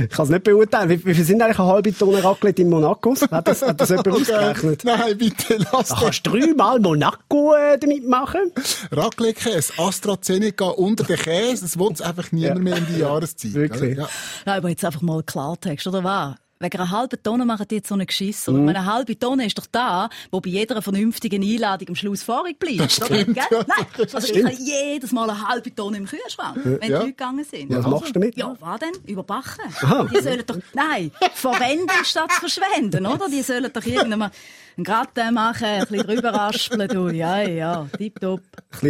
[0.00, 0.88] Ich kann es nicht beurteilen.
[0.88, 3.16] Wie, wie viel sind eigentlich eine halbe Tonne Raclette in Monaco?
[3.32, 4.84] Hat das, hat das jemand ausgerechnet?
[4.84, 6.00] Nein, bitte lass Da das.
[6.00, 8.52] kannst du dreimal Monaco äh, damit machen.
[8.92, 13.54] Raclette-Käse, AstraZeneca unter den Käse, das will einfach niemand mehr in die Jahreszeit.
[13.54, 13.98] Wirklich.
[13.98, 14.08] Ja.
[14.44, 16.36] Nein, aber jetzt einfach mal Klartext, oder was?
[16.58, 18.46] Wegen einer halben Tonne machen die jetzt so einen Geschiss.
[18.46, 18.66] Mhm.
[18.68, 22.80] Eine halbe Tonne ist doch da, wo bei jeder vernünftigen Einladung am Schluss vorig bleibt.
[22.80, 26.58] Das stimmt, ja, Nein, das also ich habe jedes Mal eine halbe Tonne im Kühlschrank,
[26.64, 26.98] wenn die Ja.
[26.98, 27.70] Leute gegangen sind.
[27.74, 28.36] Was machst du damit?
[28.38, 28.92] Ja, was denn?
[29.06, 29.64] Überbacken.
[29.82, 30.08] Aha.
[30.14, 33.28] Die sollen doch, nein, verwenden statt verschwenden, oder?
[33.28, 34.30] Die sollen doch irgendwann
[34.76, 37.08] einen Gratin machen, ein bisschen drüber raspeln, du.
[37.08, 38.40] Ja, ja, tipptopp.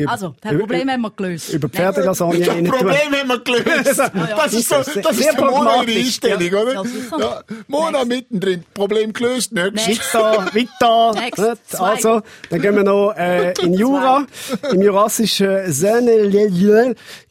[0.07, 1.53] Also, das über- Problem haben wir gelöst.
[1.53, 2.65] Über Pferdelasagne Das.
[2.65, 4.03] Problem haben wir gelöst.
[4.37, 6.73] Das ist so, das ist Mona ihre Einstellung, oder?
[6.75, 6.83] Ja.
[7.19, 10.13] Ja, Mona mittendrin, Problem gelöst, nächstes.
[10.15, 11.57] Weiter, weiter.
[11.83, 14.27] Also, dann gehen wir noch äh, in Jura,
[14.73, 16.29] im jurassischen Seine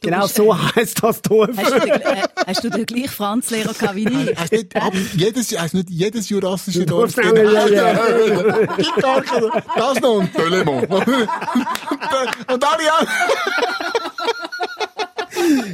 [0.00, 1.50] Genau so heisst das Dorf.
[1.56, 4.38] Hast du, den, äh, hast du den gleichen Franzlehrer gehabt wie ich?
[4.38, 7.26] Hast nicht, ab, jedes, nicht jedes jurassische Dorf Dorf-
[8.52, 10.84] Keine- Das noch ein Tölemon.
[10.84, 11.08] Und
[12.64, 13.14] alle anderen.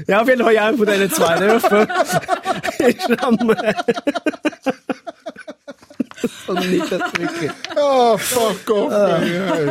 [0.07, 1.89] Ja, auf jeden Fall einer von diesen zwei Dörfern
[2.79, 3.39] ist am...
[6.47, 7.51] Und nicht das wirklich.
[7.81, 8.93] Oh, fuck off.
[8.93, 9.71] ey.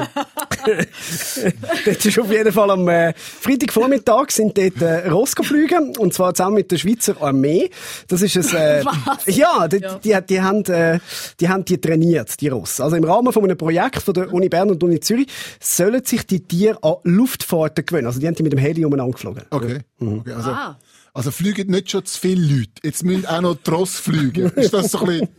[1.86, 6.34] Dort ist auf jeden Fall am äh, Freitagvormittag sind dort äh, Ross geflogen und zwar
[6.34, 7.70] zusammen mit der Schweizer Armee.
[8.08, 8.54] Das ist es.
[8.54, 8.84] Äh?
[9.28, 9.96] Ja, die, Ja.
[10.22, 11.00] Die, die, haben, äh,
[11.40, 12.80] die haben die trainiert, die Ross.
[12.80, 15.28] Also im Rahmen von einem Projekt von der Uni Bern und der Uni Zürich
[15.60, 18.08] sollen sich die Tiere an Luftfahrten gewöhnen.
[18.08, 19.44] Also die haben die mit dem Heli umeinander geflogen.
[19.50, 19.80] Okay.
[20.00, 20.78] okay also, Ah.
[21.14, 22.72] also fliegen nicht schon zu viele Leute.
[22.84, 24.50] Jetzt müssen auch noch die Ross fliegen.
[24.56, 25.30] Ist das so ein bisschen,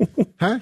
[0.40, 0.56] hä?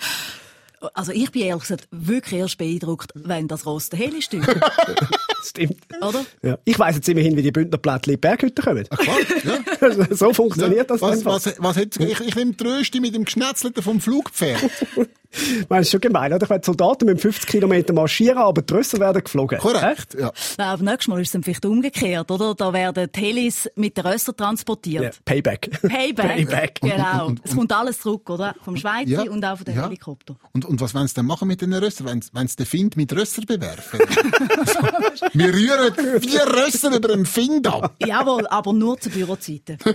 [0.95, 4.49] Also ich bin ehrlich gesagt wirklich erst beeindruckt, wenn das Ross der Heli steuert,
[5.43, 5.77] Stimmt.
[6.01, 6.25] oder?
[6.43, 6.59] Ja.
[6.64, 8.88] Ich weiss jetzt immerhin, wie die Bündnerplättchen in die Berghütte kommen.
[8.88, 10.07] Klar, ja.
[10.16, 11.35] so funktioniert das was, einfach.
[11.35, 14.71] was, was hat, ich, ich nehme die Rösti mit dem Geschnetzelten vom Flugpferd.
[15.69, 16.43] Das ist schon gemein, oder?
[16.43, 19.59] Ich meine, Soldaten mit 50 Kilometer marschieren, aber die Rösser werden geflogen.
[19.61, 20.33] Korrekt, ja.
[20.59, 22.55] Nein, aber nächstes Mal ist es dann vielleicht umgekehrt, oder?
[22.57, 25.05] Da werden die Helis mit den Rössern transportiert.
[25.05, 25.71] Ja, Payback.
[25.83, 26.27] Payback.
[26.49, 26.81] Payback.
[26.81, 27.27] Genau.
[27.27, 28.57] Und- und- es kommt alles zurück, oder?
[28.64, 29.31] Vom Schweizer Ja.
[29.31, 29.85] und auch von den Ja.
[29.85, 30.35] Helikopter.
[30.53, 32.21] Und, und was wollen sie denn machen mit den Rössern?
[32.33, 34.01] Wenn sie den Find mit Rösser bewerfen?
[35.33, 37.95] Wir rühren vier Rösser über den Find ab.
[38.05, 39.79] Jawohl, aber nur zu Bürozeiten.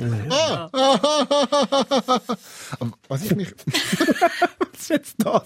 [2.80, 3.48] Aber Was ich mich...
[3.66, 5.42] Was ist jetzt das?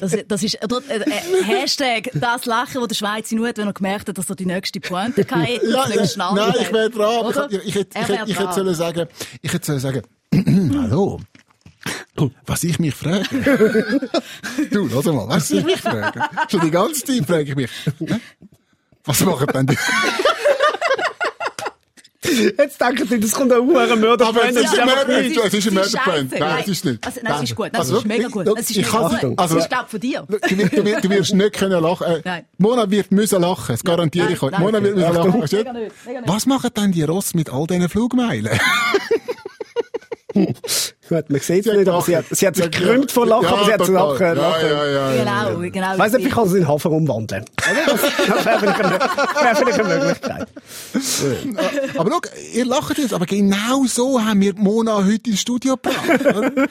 [0.00, 3.66] Das, das ist oder, äh, äh, Hashtag das Lachen, das der Schweizer nur hat, wenn
[3.66, 5.50] er gemerkt hat, dass er die nächste Pointe hatte.
[5.50, 5.62] Jetzt
[5.96, 6.72] nicht schnell Nein, ich hat.
[6.72, 7.24] wäre dran.
[7.24, 7.50] Oder?
[7.50, 9.08] Ich, ich, ich, hätte- ich, ich hätte sollen sagen,
[9.40, 10.02] ich hätte sollen sagen,
[10.82, 11.20] hallo.
[12.46, 13.24] Was ich mich frage.
[14.70, 16.20] du, lass mal, was ich mich frage.
[16.50, 17.70] Schon die ganze Zeit frage ich mich.
[19.04, 19.76] Was machen denn die?
[22.58, 24.26] Jetzt denken Sie, das kommt ein hoher Mörder.
[24.28, 25.36] Aber es ist ein einfach Mörder- nicht.
[25.44, 26.32] es ist ein Mörderbrand.
[26.38, 27.06] Nein, es ist nicht.
[27.06, 27.66] Also, nein, es ist gut.
[27.72, 28.46] Nein, Also es ist mega gut.
[28.48, 29.38] Es ist ich mega kann- gut.
[29.38, 30.26] also- es ist, glaube von dir.
[30.28, 32.06] Du, wirst- du, du wirst nicht können lachen.
[32.06, 32.44] Äh, Nein.
[32.58, 34.50] Mona wird müssen lachen, das garantiere Nein, ich euch.
[34.52, 34.60] nein.
[34.60, 35.40] Mona wird müssen lachen.
[35.40, 36.28] Mega nicht, mega nicht.
[36.32, 38.58] Was machen denn die Ross mit all diesen Flugmeilen?
[41.08, 42.66] Gut, man sieht es nicht, aber sie hat, sie hat sich
[43.12, 44.34] vor Lachen, aber sie hat zu total.
[44.36, 44.38] lachen.
[44.38, 44.68] lachen.
[44.70, 45.48] Ja, ja, ja, ja.
[45.50, 45.92] Genau, genau.
[45.92, 47.44] Ich weiss nicht, wie kann sie in Hafer umwandeln.
[48.26, 50.48] Das wäre vielleicht, vielleicht eine Möglichkeit.
[51.98, 52.20] Aber schau,
[52.52, 55.96] ihr lacht jetzt, aber genau so haben wir Mona heute ins Studio gebracht.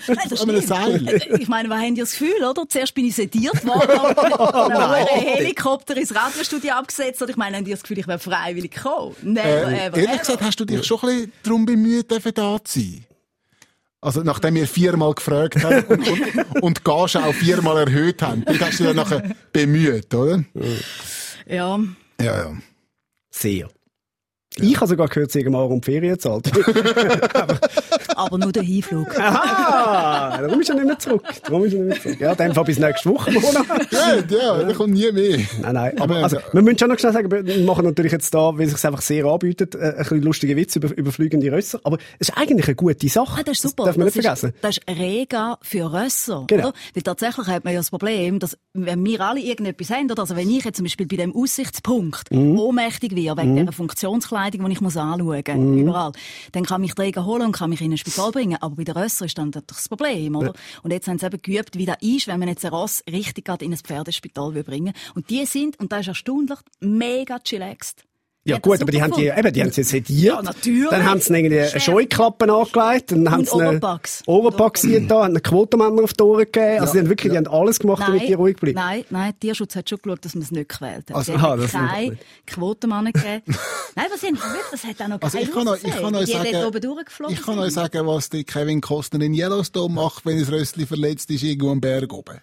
[0.07, 2.63] Nein, Ich meine, was haben die das Gefühl, oder?
[2.67, 7.35] Zuerst bin ich sediert worden, dann habe ich einen Helikopter ins Radiostudio abgesetzt, und ich
[7.37, 9.15] meine, haben die das Gefühl, ich wäre freiwillig gekommen?
[9.21, 12.57] Never, Äh, ever, ehrlich gesagt, hast du dich schon ein bisschen darum bemüht, dafür da
[12.63, 13.05] zu sein?
[14.03, 18.43] Also, nachdem wir viermal gefragt haben und, und, und die Gage auch viermal erhöht haben,
[18.43, 20.43] dann hast du dich dann nachher bemüht, oder?
[21.47, 21.79] Ja.
[22.19, 22.57] Ja, ja.
[23.29, 23.69] Sehr.
[24.59, 26.51] Ich habe sogar gehört, sie haben Aaron die Ferien gezahlt.
[28.15, 29.17] Aber nur der Hinflug.
[29.19, 31.23] Aha, darum ist er nicht mehr zurück.
[31.43, 32.19] Darum ist er nicht mehr zurück.
[32.19, 33.63] Ja, dann Fall bis nächste Woche, Mona.
[33.91, 35.37] Ja, ja, da kommt nie mehr.
[35.61, 35.99] Nein, nein.
[35.99, 38.67] Aber, Aber- also, wir müssen schon noch schnell sagen, wir machen natürlich jetzt da, weil
[38.67, 41.79] es sich einfach sehr anbietet, äh, ein bisschen lustige Witze über, über fliegende Rösser.
[41.83, 43.39] Aber es ist eigentlich eine gute Sache.
[43.39, 43.85] Ah, das ist super.
[43.85, 44.53] Das darf man nicht ist, vergessen.
[44.61, 46.43] Das ist Rega für Rösser.
[46.47, 46.67] Genau.
[46.69, 46.73] Oder?
[46.93, 50.21] Weil tatsächlich hat man ja das Problem, dass wenn wir alle irgendetwas haben, oder?
[50.21, 52.59] also wenn ich jetzt zum Beispiel bei dem Aussichtspunkt Mhm.
[52.59, 55.77] ohnmächtig wäre, wegen dieser Funktionskleidung, die ich muss anschauen Mhm.
[55.79, 56.11] überall,
[56.51, 58.57] dann kann mich Rega holen und kann mich in ein Spital bringen.
[58.61, 60.35] Aber bei den Rösser ist dann das das Problem.
[60.35, 60.53] Oder?
[60.83, 63.45] Und jetzt haben sie eben geübt, wie das ist, wenn man jetzt ein Ross richtig
[63.45, 68.05] gerade in ein Pferdespital will bringen Und die sind, und das ist erstaunlich, mega chillaxed.
[68.45, 70.35] Ja gut, aber die haben die, eben, die haben sie sediert.
[70.35, 70.89] Ja, natürlich.
[70.89, 71.83] Dann haben sie irgendwie eine Chef.
[71.83, 73.11] Scheuklappen angelegt.
[73.13, 74.21] Dann haben sie.
[74.25, 76.81] Oropax hier da, einen Quotenmänner auf die Ohren gegeben.
[76.81, 78.75] Also die haben wirklich, die haben alles gemacht, damit die ruhig bleiben.
[78.75, 81.15] Nein, nein, der Tierschutz hat schon geschaut, dass man es nicht gewählt hat.
[81.15, 82.23] Also, aha, haben das keine nicht.
[82.47, 83.43] Quotenmann gegeben.
[83.95, 86.25] nein, was sind wirklich, das hat auch noch Also ich kann euch, ich kann euch
[86.25, 86.77] Die sagen,
[87.29, 91.31] ich kann euch sagen, was der Kevin Costner in Yellowstone macht, wenn das Rössli verletzt
[91.31, 92.41] ist, irgendwo am Berg oben.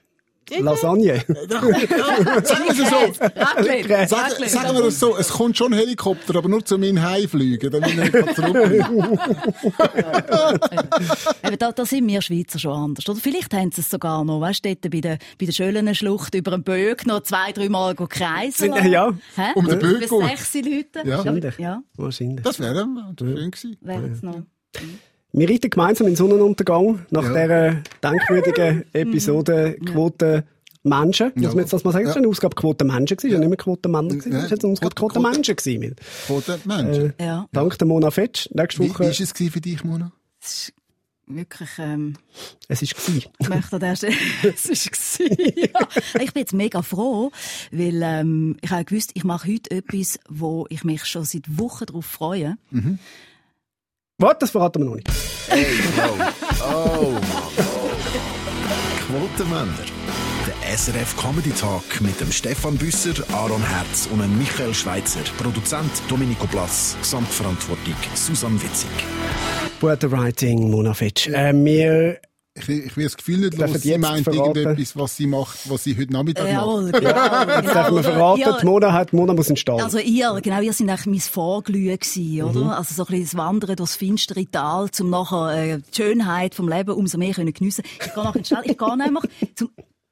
[0.59, 1.23] Lasagne.
[1.49, 3.25] Sagen wir es so.
[3.25, 4.51] Raclette, Sagen, Raclette.
[4.53, 7.91] sagen wir es so, es kommt schon ein Helikopter, aber nur zu meinem Heimfliegen, damit
[7.91, 9.19] ich nicht zurückbleiben
[11.45, 13.09] Eben, da, da sind wir Schweizer schon anders.
[13.09, 15.95] Oder vielleicht haben sie es sogar noch, weißt du, dort bei der, bei der schönen
[15.95, 18.91] Schlucht über den Böck noch zwei, drei Mal kreisen Sind- lassen.
[18.91, 19.11] ja.
[19.37, 19.53] Hä?
[19.55, 21.09] Um den Böck Bis sechs Leute.
[21.09, 21.23] Ja.
[21.59, 22.43] Ja, Wahrscheinlich.
[22.43, 22.87] Das wäre
[23.19, 23.77] schön gewesen.
[23.81, 24.43] wäre es noch.
[25.33, 27.29] Wir reiten gemeinsam in den Sonnenuntergang nach Ja.
[27.31, 30.45] dieser denkwürdigen Episode Quote
[30.83, 31.31] Menschen.
[31.35, 31.49] Muss Ja.
[31.51, 32.07] man jetzt das mal sagen?
[32.07, 33.39] Das war eine Ausgabe Quote Menschen, gewesen, ja.
[33.39, 34.09] nicht mehr Quote Männer.
[34.09, 34.33] gewesen.
[34.33, 34.39] Ja.
[34.41, 35.57] Das war jetzt eine Ausgabe Quote- Quote Quote- Menschen.
[35.57, 35.81] gewesen.
[35.81, 37.13] Den Menschen.
[37.21, 38.49] Ja, Dank der Mona Fetsch.
[38.53, 39.05] Nächste Wie, wie Woche.
[39.05, 40.11] war es gewesen für dich, Mona?
[40.43, 40.73] es ist
[41.27, 42.15] wirklich, ähm,
[42.67, 43.31] Es ist gewesen.
[43.39, 44.69] Ich möchte an der Stelle, es
[45.21, 45.89] war ja.
[46.23, 47.31] Ich bin jetzt mega froh,
[47.71, 51.87] weil ähm, ich habe gewusst, ich mache heute etwas, wo ich mich schon seit Wochen
[51.87, 52.57] darauf freue.
[54.21, 55.09] Warte, das verraten wir noch nicht.
[56.63, 57.23] Oh, Mann.
[59.07, 59.73] Quotenmänner.
[60.47, 65.21] Der SRF Comedy Talk mit dem Stefan Büsser, Aaron Herz und dem Michael Schweitzer.
[65.39, 66.97] Produzent Domenico Blass.
[67.01, 68.91] Gesamtverantwortung Susanne Witzig.
[69.81, 71.27] Gute Writing, Mona Fetsch.
[71.29, 72.21] Äh, wir
[72.69, 74.57] Ich, ich will das Gefühl nicht los, die sie meint verraten?
[74.57, 76.53] irgendetwas, was sie macht, was sie heute Nachmittag macht.
[76.53, 77.57] Jawohl, genau.
[77.57, 79.81] Jetzt dürfen wir verraten, die Mona, hat, die Mona muss in den Stall.
[79.81, 82.65] Also ihr, genau, ihr sind eigentlich mein Vorglühen gewesen, oder?
[82.65, 82.71] Mhm.
[82.71, 86.69] Also so ein bisschen das Wandern durchs finstere Tal, um nachher äh, die Schönheit vom
[86.69, 87.83] Leben umso mehr können geniessen.
[87.85, 89.71] Ich gehe nachher in den Stall, ich gehe einfach zum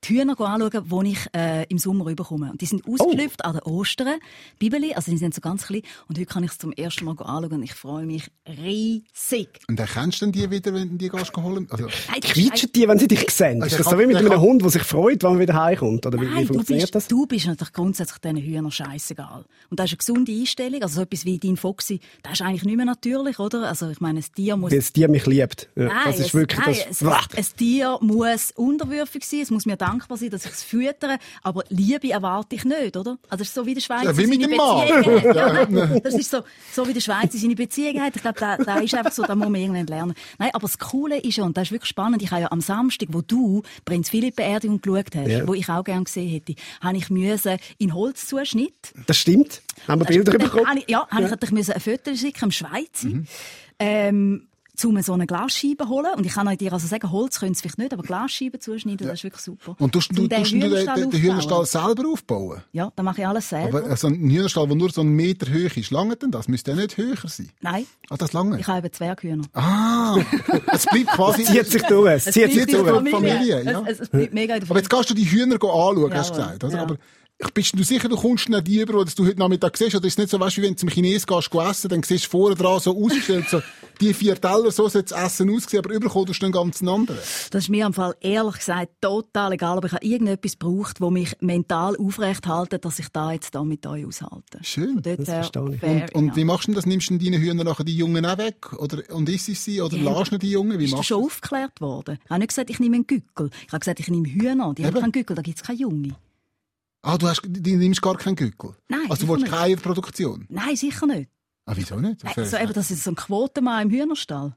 [0.09, 2.51] die Hühner anschauen, die ich äh, im Sommer rüberkomme.
[2.51, 4.19] Und die sind ausgeschlüpft an den Ostern,
[4.59, 5.83] Bibeli, also die sind so ganz klein.
[6.09, 9.61] Und heute kann ich es zum ersten Mal anschauen und ich freue mich riesig.
[9.69, 11.67] Und erkennst du denn die wieder, wenn du die gehst holen?
[11.71, 13.63] Also, Nein, Quietschen die, wenn sie dich sehen?
[13.63, 16.07] Also Ist das so wie mit einem Hund, der sich freut, wenn man wieder heimkommt?
[16.07, 17.09] Oder wie, wie Nein, du funktioniert bist, das?
[17.09, 19.45] du bist natürlich grundsätzlich diesen Hühnern scheißegal.
[19.71, 20.83] Und das ist eine gesunde Einstellung.
[20.83, 23.69] Also so etwas wie dein Foxy, das ist eigentlich nicht mehr natürlich, oder?
[23.69, 24.71] Also ich meine, ein Tier muss...
[24.71, 25.69] Weil das Tier mich liebt.
[25.77, 27.03] Ja, Nein, das ist es, wirklich nein, das.
[27.03, 31.19] es, ein Tier muss unterwürfig sein, es muss mir dankbar sein, dass ich es füttere,
[31.43, 33.19] aber Liebe erwarte ich nicht, oder?
[33.29, 35.35] Also das ist so wie der Schweizer Ja, wie mit seine dem Mann.
[35.35, 36.43] Ja, nein, das ist so,
[36.73, 38.15] so wie der Schweizer seine Beziehungen hat.
[38.17, 40.15] Ich glaube, da, da ist einfach so, da muss man irgendwann lernen.
[40.39, 42.61] Nein, aber das Coole ist ja, und das ist wirklich spannend, ich habe ja am
[42.61, 45.47] Samstag, wo du Prinz Philipp Beerdigung geschaut hast, Ja.
[45.47, 49.63] wo ich auch gerne gesehen hätte, habe ich müssen in Holzzuschnitt Das stimmt.
[49.87, 50.83] Haben wir Bilder bekommen?
[50.87, 53.03] ja, habe ich natürlich müssen ein Foto schicken, im Schweiz.
[53.05, 53.27] Mhm.
[53.79, 54.48] Ähm,
[54.85, 56.13] um so eine Glasscheibe holen.
[56.17, 59.07] Und ich kann euch dir also sagen, Holz können sie vielleicht nicht, aber Glasscheiben zuschneiden,
[59.07, 59.77] das ist wirklich super.
[59.79, 62.63] und tust du, den tust du den, Hühnerstall den, den Hühnerstall selber aufbauen?
[62.73, 63.79] Ja, da mache ich alles selber.
[63.79, 66.49] Aber äh, so ein Hühnerstall, der nur so einen Meter hoch ist, lange denn das?
[66.49, 67.51] Müsste der nicht höher sein?
[67.61, 68.59] Nein, Ah, das lange?
[68.59, 69.45] ich habe eben Zwerghühner.
[69.53, 70.17] Ah,
[70.73, 71.45] es bleibt quasi...
[71.45, 72.11] Zieht sich durch.
[72.11, 72.85] Es zieht sich durch.
[72.85, 73.81] der Familie, ja.
[73.83, 76.31] Es, es, es bleibt mega in der Aber jetzt gehst du die Hühner anschauen, hast
[76.31, 76.65] du gesagt.
[76.65, 76.75] Oder?
[76.75, 76.83] ja.
[76.83, 76.97] Aber
[77.41, 79.95] ich bist du sicher, du kommst nicht die über, die du heute Nachmittag siehst?
[79.95, 81.89] Oder ist es nicht so, weißt du, wie wenn du zum Chines gehst, gehst essen,
[81.89, 83.63] dann siehst du vorne dran so ausgestellt, so,
[84.01, 87.07] die vier Teller, so soll das Essen aussehen, aber überkommen tust du einen ganz anderen.
[87.51, 91.11] Das ist mir am Fall ehrlich gesagt total egal, aber ich habe irgendetwas gebraucht, wo
[91.11, 94.59] mich mental aufrecht haltet, dass ich da jetzt da mit euch aushalte.
[94.63, 95.01] Schön.
[95.01, 95.83] Das verstehe ich.
[95.83, 96.87] Und, und wie machst du das?
[96.87, 98.73] Nimmst du deine Hühner nachher die Jungen auch weg?
[98.79, 99.81] Oder, und isst sie?
[99.81, 100.19] Oder Ja.
[100.19, 100.77] lässt du die Jungen?
[100.81, 102.19] Wie Ist das machst schon du aufgeklärt worden?
[102.25, 103.51] Ich habe nicht gesagt, ich nehme einen Gückel.
[103.65, 104.75] Ich habe gesagt, ich nehme Hühner.
[104.77, 105.01] Die haben Eben.
[105.03, 106.17] keinen Gückel, da gibt es keine Junge.
[107.03, 108.75] Ah, du, hast, du nimmst gar keinen Gückel?
[108.89, 109.53] Nein, Also du willst nicht.
[109.53, 110.47] keine Eierproduktion?
[110.49, 111.31] Nein, sicher nicht.
[111.65, 112.25] Ah, wieso nicht?
[112.25, 114.57] Nein, so eben, das ist so ein Quotenmann im Hühnerstall.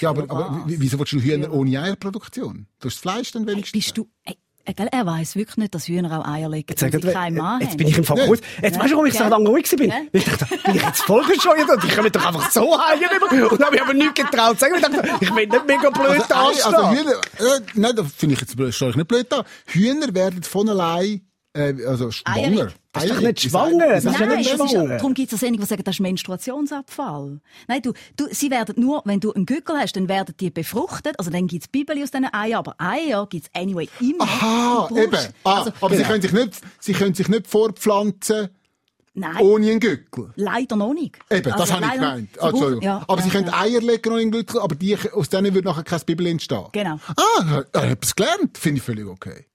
[0.00, 2.66] ja, aber, aber wieso willst du Hühner ohne Eierproduktion?
[2.80, 3.72] Du hast das Fleisch dann Hey, wenigstens?
[3.84, 4.08] bist du...
[4.22, 7.02] Hey, äh, gell, er weiß wirklich nicht, dass Hühner auch Eier legen, Jetzt, wenn sag
[7.02, 8.40] sie keinen äh, Mann jetzt bin ich im Fall gut.
[8.60, 9.88] Jetzt weißt du, warum ich so lange ruhig bin?
[9.90, 9.96] Ja.
[10.12, 13.52] Ich dachte, bin ich jetzt voll bescheuert und ich komme doch einfach so heim rüber
[13.52, 14.74] und habe mich aber nicht getraut zu sagen.
[14.74, 16.74] Ich dachte, ich bin nicht mega blöd Also, dastehen.
[16.74, 17.12] also Hühner,
[17.56, 19.44] äh, nein, das finde ich jetzt stelle ich nicht blöd da.
[19.66, 21.20] Hühner werden von allein,
[21.56, 22.68] äh, also schwanger.
[22.92, 23.88] Das ist doch nicht schwanger.
[23.88, 24.96] Das ist ja Nein, nicht das ist, schwanger.
[24.96, 27.40] darum gibt es einige, die sagen, das ist Menstruationsabfall.
[27.68, 31.18] Nein, du, du, sie werden nur, wenn du einen Gückel hast, dann werden die befruchtet.
[31.18, 34.24] Also dann gibt es Bibeli aus diesen Eiern, aber Eier gibt es anyway immer.
[34.24, 35.16] Aha, eben.
[35.44, 36.08] Ah, Also, aber sie, genau.
[36.08, 38.48] können sich nicht, sie können sich nicht fortpflanzen
[39.14, 40.30] nein, ohne einen Gückel.
[40.36, 41.16] leider noch nicht.
[41.30, 42.28] Eben, das Also habe ich gemeint.
[42.34, 42.82] sie Ah, Entschuldigung.
[42.82, 43.60] ja, aber ja, sie können ja.
[43.60, 46.64] Eier legen ohne einen Gückel, aber die, aus denen würde nachher kein Bibel entstehen.
[46.72, 46.98] Genau.
[47.16, 48.58] Ah, ich habe etwas gelernt.
[48.58, 49.46] Finde ich völlig okay.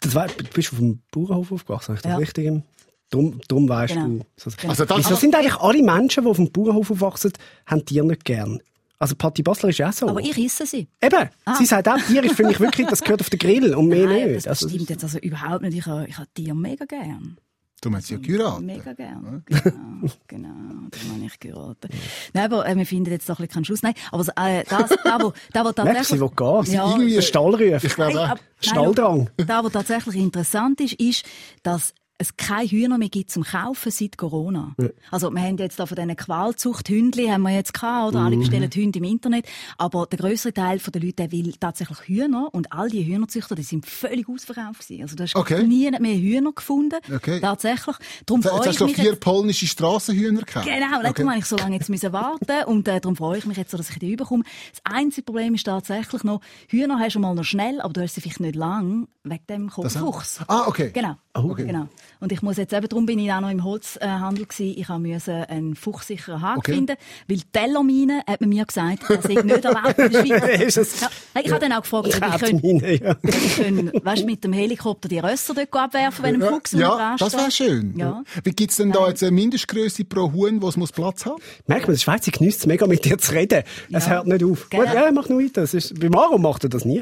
[0.00, 2.16] Das war, du bist auf dem Bauernhof aufgewachsen, ich das Ja.
[2.16, 2.62] richtig?
[3.10, 4.06] Drum, drum weißt Genau.
[4.06, 4.20] du.
[4.36, 7.32] So- Also das- Wieso sind eigentlich alle Menschen, die auf dem Bauernhof aufwachsen,
[7.66, 8.60] haben Tiere nicht gern?
[9.00, 10.08] Also Patti Basler ist ja auch so.
[10.08, 10.86] Aber ich esse sie.
[11.02, 13.88] Eben, sie sagt auch, Tier ist für mich wirklich, das gehört auf den Grill und
[13.88, 14.36] mehr Nein, nicht.
[14.46, 15.76] das Also, stimmt jetzt also überhaupt nicht.
[15.78, 17.38] Ich habe, ich habe Tiere mega gern.
[17.80, 18.66] Du meinst ja geheiratet.
[18.66, 19.42] Mega gern.
[19.46, 20.48] Genau, genau.
[20.90, 21.88] Das habe ich geraten.
[22.34, 23.82] Nein, aber äh, wir finden jetzt doch ein bisschen keinen Schluss.
[23.82, 26.20] Nein, aber äh, das, da, wo, da, wo du, sie tatsächlich...
[26.20, 26.64] will gehen.
[26.64, 27.84] Sie Ja, irgendwie einen Stallruf.
[27.84, 29.30] Ich glaube Stalldrang.
[29.38, 31.24] Da, was tatsächlich interessant ist, ist,
[31.62, 34.74] dass es keine Hühner mehr gibt zum Kaufen seit Corona.
[35.10, 38.40] Also, wir haben jetzt da von diesen Qualzuchthündli haben wir jetzt gehabt, oder alle Mhm.
[38.40, 39.46] bestellen Hunde im Internet.
[39.78, 43.86] Aber der größere Teil der Leute will tatsächlich Hühner und all die Hühnerzüchter, die sind
[43.86, 45.02] völlig ausverkauft gewesen.
[45.02, 45.62] Also, du hast Okay.
[45.66, 46.98] nie mehr Hühner gefunden.
[47.14, 47.40] Okay.
[47.40, 47.96] Tatsächlich.
[48.26, 50.66] Darum Jetzt freue hast ich du vier jetzt, polnische Strassenhühner gehabt.
[50.66, 51.12] Genau, okay.
[51.14, 53.70] darum habe ich so lange jetzt müssen warten und äh, darum freue ich mich jetzt,
[53.70, 54.44] so, dass ich die überkomme.
[54.72, 58.14] Das einzige Problem ist tatsächlich noch, Hühner hast du mal noch schnell, aber du hast
[58.14, 60.40] sie vielleicht nicht lang, wegen dem Kopfwuchs.
[60.48, 60.90] Ah, okay.
[60.92, 61.16] Genau.
[61.32, 61.64] Okay.
[61.66, 61.88] genau.
[62.18, 64.74] Und ich muss jetzt eben, darum bin ich auch noch im Holzhandel gewesen.
[64.76, 66.74] Ich habe müssen einen fuchssicheren Haken Okay.
[66.74, 66.96] finden,
[67.28, 70.60] weil die Tellermine hat man mir gesagt, das sei nicht erlaubt in der Schweiz.
[70.60, 71.08] Ist es- Ja,
[71.42, 73.14] ich habe dann auch gefragt, ob ich könnte, ja.
[73.14, 77.32] könnte, weißt, mit dem Helikopter die Rösser dort abwerfen, wenn ein Fuchs ja, dran das
[77.32, 77.68] wäre steht.
[77.68, 77.94] schön.
[77.96, 78.22] Ja.
[78.44, 81.40] Wie gibt's denn da jetzt eine Mindestgröße pro Huhn, wo es muss Platz haben?
[81.66, 83.62] Merkt man, der Schweizer genießt es mega, mit dir zu reden.
[83.92, 84.10] Es Ja.
[84.12, 84.68] hört nicht auf.
[84.70, 84.84] Genau.
[84.84, 85.60] Gut, ja, mach noch weiter.
[85.62, 87.00] Das ist, bei Maro macht er das nie.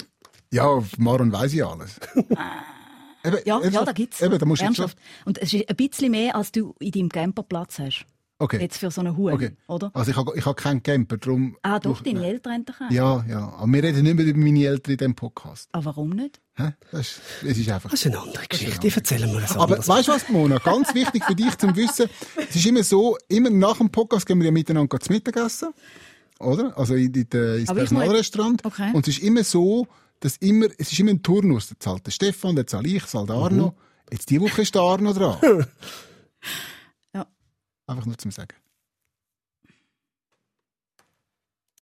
[0.51, 1.97] Ja, auf Maron weiss ich alles.
[3.29, 3.89] Eben, Ja, ja, ernsthaft?
[3.89, 4.23] da gibt's.
[4.23, 4.85] Eben, da musst du jetzt schon...
[4.85, 5.27] Ernsthaft.
[5.27, 8.07] Und es ist ein bisschen mehr, als du in deinem Camper Platz hast.
[8.41, 8.61] Okay.
[8.61, 9.51] Jetzt für so einen Huhn, okay.
[9.67, 9.91] oder?
[9.95, 11.57] Also ich habe ich hab keinen Camper, darum...
[11.63, 12.95] Ah, doch, durch- deine Eltern haben doch einen.
[12.95, 13.49] Ja, ja.
[13.59, 15.69] Aber wir reden nicht mehr über meine Eltern in diesem Podcast.
[15.73, 16.41] Aber warum nicht?
[16.55, 16.71] Hä?
[16.93, 17.91] Das ist, es ist einfach...
[17.91, 18.79] Das ist eine andere Geschichte.
[18.79, 20.59] Die erzählen wir es Aber weißt du was, Mona?
[20.59, 22.09] Ganz wichtig für dich zum Wissen.
[22.37, 25.71] Es ist immer so, immer nach dem Podcast gehen wir ja miteinander zu Mittagessen.
[26.39, 26.79] Oder?
[26.79, 28.65] Also in, in, in, ins Personalrestaurant.
[28.65, 28.93] Okay.
[28.93, 29.89] Und es ist immer so,
[30.21, 31.69] dass immer, es ist immer ein Turnus.
[31.69, 33.75] Da zahlt der Stefan, der zahle ich, zahlt der Arno.
[34.11, 35.67] Jetzt die Woche ist der Arno dran.
[37.15, 37.27] Ja.
[37.87, 38.55] Einfach nur zum Sagen.